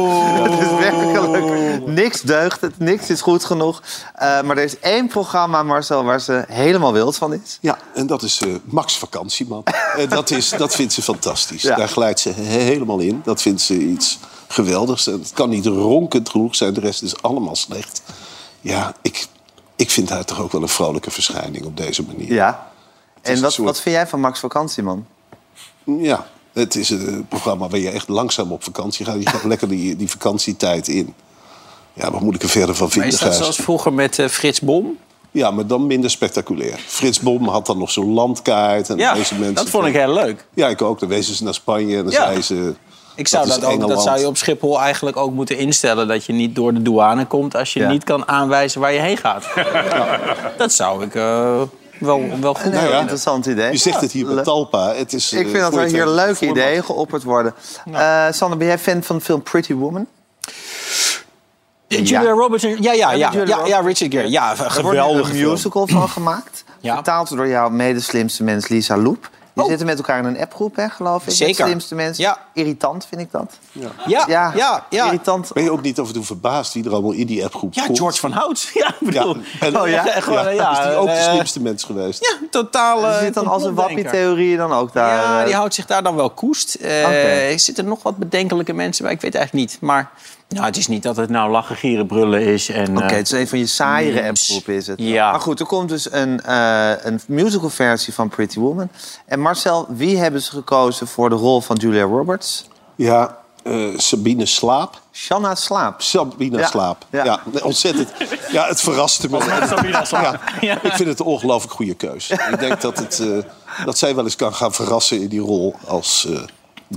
[0.52, 2.62] het is werkelijk niks deugt.
[2.62, 3.82] Het, niks is goed genoeg.
[4.14, 7.58] Eh, maar er is één programma, Marcel, waar ze helemaal wild van is.
[7.62, 9.64] Ja, en dat is eh, Max Vakantieman.
[10.10, 11.62] Dat, is, dat vindt ze fantastisch.
[11.62, 13.22] Daar glijdt ze he- helemaal in.
[13.24, 15.08] Dat vindt ze iets geweldigs.
[15.08, 16.74] En het kan niet ronkend genoeg zijn.
[16.74, 18.02] De rest is allemaal slecht.
[18.74, 19.26] Ja, ik,
[19.76, 22.34] ik vind haar toch ook wel een vrolijke verschijning op deze manier.
[22.34, 22.72] Ja.
[23.24, 25.06] is En wat, soort- wat vind jij van Max Vakantieman?
[25.84, 29.24] Ja, het is een eh, programma waar je echt langzaam op vakantie gaat.
[29.24, 31.14] Je gaat lekker die, die vakantietijd in.
[31.94, 33.38] Ja, wat moet ik er verder van Maar vinden, is dat Gijs?
[33.42, 34.98] zoals vroeger met eh, Frits Bom?
[35.32, 36.80] Ja, maar dan minder spectaculair.
[36.88, 38.90] Frits Bom had dan nog zo'n landkaart.
[38.90, 40.46] En Ja, dan wezen mensen dat vond ik heel leuk.
[40.54, 41.00] Ja, ik ook.
[41.00, 42.22] Dan wezen ze naar Spanje en dan Ja.
[42.24, 42.74] zeiden ze...
[43.16, 46.08] Ik zou dat, ook, dat zou je op Schiphol eigenlijk ook moeten instellen.
[46.08, 47.90] Dat je niet door de douane komt als je Ja.
[47.90, 49.46] niet kan aanwijzen waar je heen gaat.
[50.58, 51.62] Dat zou ik eh,
[52.00, 53.00] wel, wel goed Nee, vinden.
[53.00, 53.72] interessant idee.
[53.72, 54.44] Je zegt het hier bij leuk.
[54.44, 54.94] Talpa.
[54.94, 56.58] Het is, Ik eh, vind dat voor er hier leuke format.
[56.58, 57.54] ideeën geopperd worden.
[57.94, 60.06] Eh Sander, ben jij fan van de film Pretty Woman?
[61.88, 63.80] Julia Roberts, en- ja, ja, ja, ja, ja.
[63.80, 64.30] Richard Gere.
[64.30, 66.64] Ja, een Er wordt een musical van gemaakt.
[66.82, 69.30] Vertaald door jouw medeslimste mens Lisa Loep.
[69.56, 71.30] Die zitten met elkaar in een appgroep, hè, geloof ik.
[71.30, 71.36] Oh.
[71.36, 71.58] Zeker.
[71.58, 72.38] Met slimste mensen.
[72.54, 73.58] Irritant vind ik dat.
[73.72, 73.90] Ja.
[74.08, 75.06] Ja, ja, ja.
[75.06, 75.54] Irritant.
[75.54, 77.86] Ben je ook niet af en toe verbaasd wie er allemaal in die appgroep Ja,
[77.86, 77.98] komt?
[77.98, 78.70] George van Hout.
[78.74, 79.38] Ja, ik bedoel.
[79.60, 80.04] En, Oh, ja?
[80.04, 82.22] Gewoon, ja, is die ook de eh, slimste mens geweest?
[82.22, 83.06] Ja, totaal.
[83.06, 85.16] Er zit dan als een wappie-theorie dan ook daar.
[85.24, 86.76] Ja, eh, die houdt zich daar dan wel koest.
[86.76, 87.10] Eh, Oké.
[87.16, 89.82] Er zitten nog wat bedenkelijke mensen bij, ik weet het eigenlijk niet.
[89.82, 90.12] Maar
[90.56, 92.70] nou, het is niet dat het nou lachen, gieren, brullen is.
[92.70, 92.98] en.
[92.98, 95.00] Oké, eh, het is een van je saaiere appgroepen is het.
[95.00, 95.32] Ja.
[95.32, 98.90] Maar goed, er komt dus een, eh een musical versie van Pretty Woman.
[99.26, 102.68] En Marcel, wie hebben ze gekozen voor de rol van Julia Roberts?
[102.96, 105.02] Ja, eh, Sabine Slaap.
[105.12, 106.02] Shanna Slaap.
[106.02, 106.68] Sabine Ja.
[106.68, 107.06] Slaap.
[107.10, 107.40] Ja.
[107.64, 108.10] Ontzettend.
[108.52, 109.42] Ja, het verraste me.
[109.76, 110.40] Sabine Slaap.
[110.62, 112.30] Ja, ik vind het een ongelooflijk goede keus.
[112.30, 115.76] Ik denk dat, het, eh, dat zij wel eens kan gaan verrassen in die rol
[115.88, 116.28] als,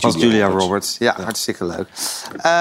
[0.00, 0.96] Als Julia Roberts.
[0.98, 1.88] Ja, hartstikke leuk.
[2.36, 2.52] Eh,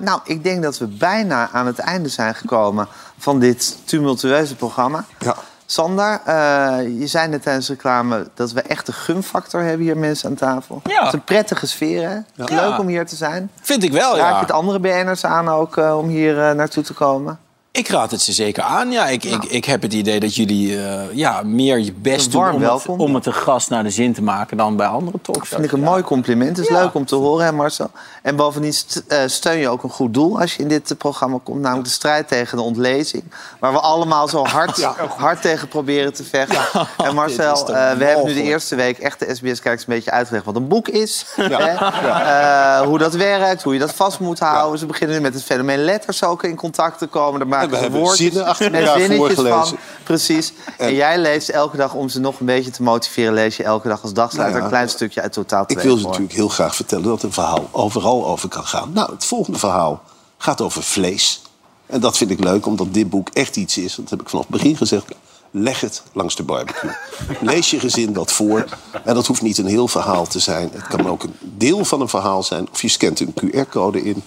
[0.00, 5.04] nou, ik denk dat we bijna aan het einde zijn gekomen van dit tumultueuze programma.
[5.18, 5.36] Ja.
[5.66, 9.96] Sander, eh, je zei net tijdens de reclame dat we echt een gunfactor hebben hier
[9.96, 10.80] mensen aan tafel.
[10.84, 10.98] Ja.
[10.98, 12.44] Het is een prettige sfeer, hè?
[12.44, 12.68] Ja.
[12.68, 13.50] Leuk om hier te zijn.
[13.60, 14.28] Vind ik wel, ja.
[14.28, 17.38] je het andere BN'ers aan ook eh, om hier eh, naartoe te komen?
[17.76, 18.90] Ik raad het ze zeker aan.
[18.90, 22.52] Ja, ik, ik, ik heb het idee dat jullie eh, ja, meer je best doen
[22.52, 25.48] om het, om het een gast naar de zin te maken dan bij andere talkshows.
[25.48, 26.56] Vind ik een mooi compliment.
[26.56, 27.90] Het is leuk om te horen, hè Marcel.
[28.22, 28.74] En bovendien
[29.08, 31.60] eh, steun je ook een goed doel als je in dit eh, programma komt.
[31.60, 33.24] Namelijk de strijd tegen de ontlezing.
[33.58, 34.82] Waar we allemaal zo hard,
[35.16, 36.88] hard tegen proberen te vechten.
[37.06, 40.44] en Marcel, eh, we hebben nu de eerste week echt de SBS-kijkers een beetje uitgelegd
[40.44, 41.26] wat een boek is.
[41.36, 41.54] Hè?
[41.56, 44.78] Eh, hoe dat werkt, hoe je dat vast moet houden.
[44.78, 47.38] Ze beginnen nu met het fenomeen letters ook in contact te komen.
[47.38, 49.66] Daar we hebben woordjes zinnen achter en elkaar zinnetjes voorgelezen.
[49.66, 50.52] Van, precies.
[50.78, 53.32] En, jij leest elke dag, om ze nog een beetje te motiveren...
[53.32, 55.96] lees je elke dag als dagsluiter Nou ja, een klein stukje uit Totaal Ik wil
[55.96, 58.90] ze natuurlijk heel graag vertellen dat een verhaal overal over kan gaan.
[58.92, 60.02] Nou, het volgende verhaal
[60.38, 61.42] gaat over vlees.
[61.86, 63.94] En dat vind ik leuk, omdat dit boek echt iets is.
[63.94, 65.04] Dat heb ik vanaf het begin gezegd.
[65.50, 66.90] Leg het langs de barbecue.
[67.40, 68.64] Lees je gezin dat voor.
[69.04, 70.70] En dat hoeft niet een heel verhaal te zijn.
[70.72, 72.68] Het kan ook een deel van een verhaal zijn.
[72.72, 74.22] Of je scant een QR-code in.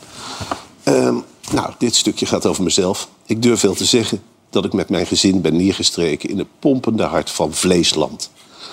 [0.84, 1.16] Ehm,
[1.52, 3.10] nou, dit stukje gaat over mezelf.
[3.26, 6.30] Ik durf wel te zeggen dat ik met mijn gezin ben neergestreken...
[6.30, 8.32] in het pompende hart van Vleesland.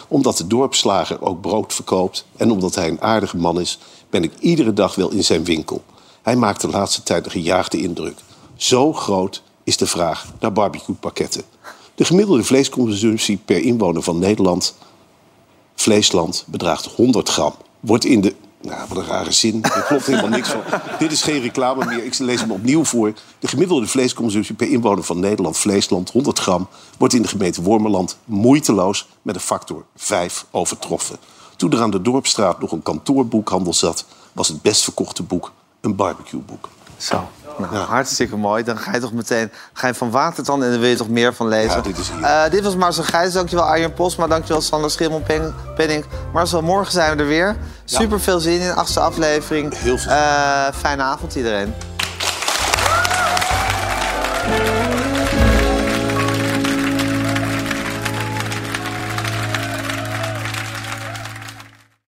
[0.09, 2.27] Omdat de dorpsslager ook brood verkoopt...
[2.37, 3.79] en omdat hij een aardige man is...
[4.11, 5.85] ben ik iedere dag wel in zijn winkel.
[6.23, 8.19] Hij maakt de laatste tijd een gejaagde indruk.
[8.57, 11.43] Zo groot is de vraag naar barbecuepakketten.
[11.95, 14.75] De gemiddelde vleesconsumptie per inwoner van Nederland...
[15.75, 17.55] Vleesland bedraagt 100 gram.
[17.81, 18.35] Wordt in de...
[18.67, 19.63] Nou, wat een rare zin.
[19.63, 20.61] Er klopt helemaal niks van.
[20.99, 22.05] Dit is geen reclame meer.
[22.05, 23.13] Ik lees hem opnieuw voor.
[23.39, 26.69] De gemiddelde vleesconsumptie per inwoner van Nederland, Vleesland, 100 gram...
[26.99, 31.17] wordt in de gemeente Wormerland moeiteloos met een factor 5 overtroffen.
[31.57, 34.05] Toen er aan de Dorpstraat nog een kantoorboekhandel zat...
[34.33, 36.69] was het best verkochte boek een barbecueboek.
[36.97, 37.29] Zo,
[37.59, 38.63] nou, hartstikke mooi.
[38.63, 41.35] Dan ga je toch meteen ga je van Watertand en dan wil je toch meer
[41.35, 41.77] van lezen.
[41.77, 42.11] Ja, dit is.
[42.23, 46.05] Eh, dit was Marcel Gijs, dankjewel Arjen Posma, dankjewel Sander Schimmelpenning.
[46.33, 47.57] Marcel, morgen zijn we er weer.
[47.85, 49.79] Super veel zin in, achtste aflevering.
[49.79, 50.13] Heel veel.
[50.13, 51.75] Eh, fijne avond iedereen.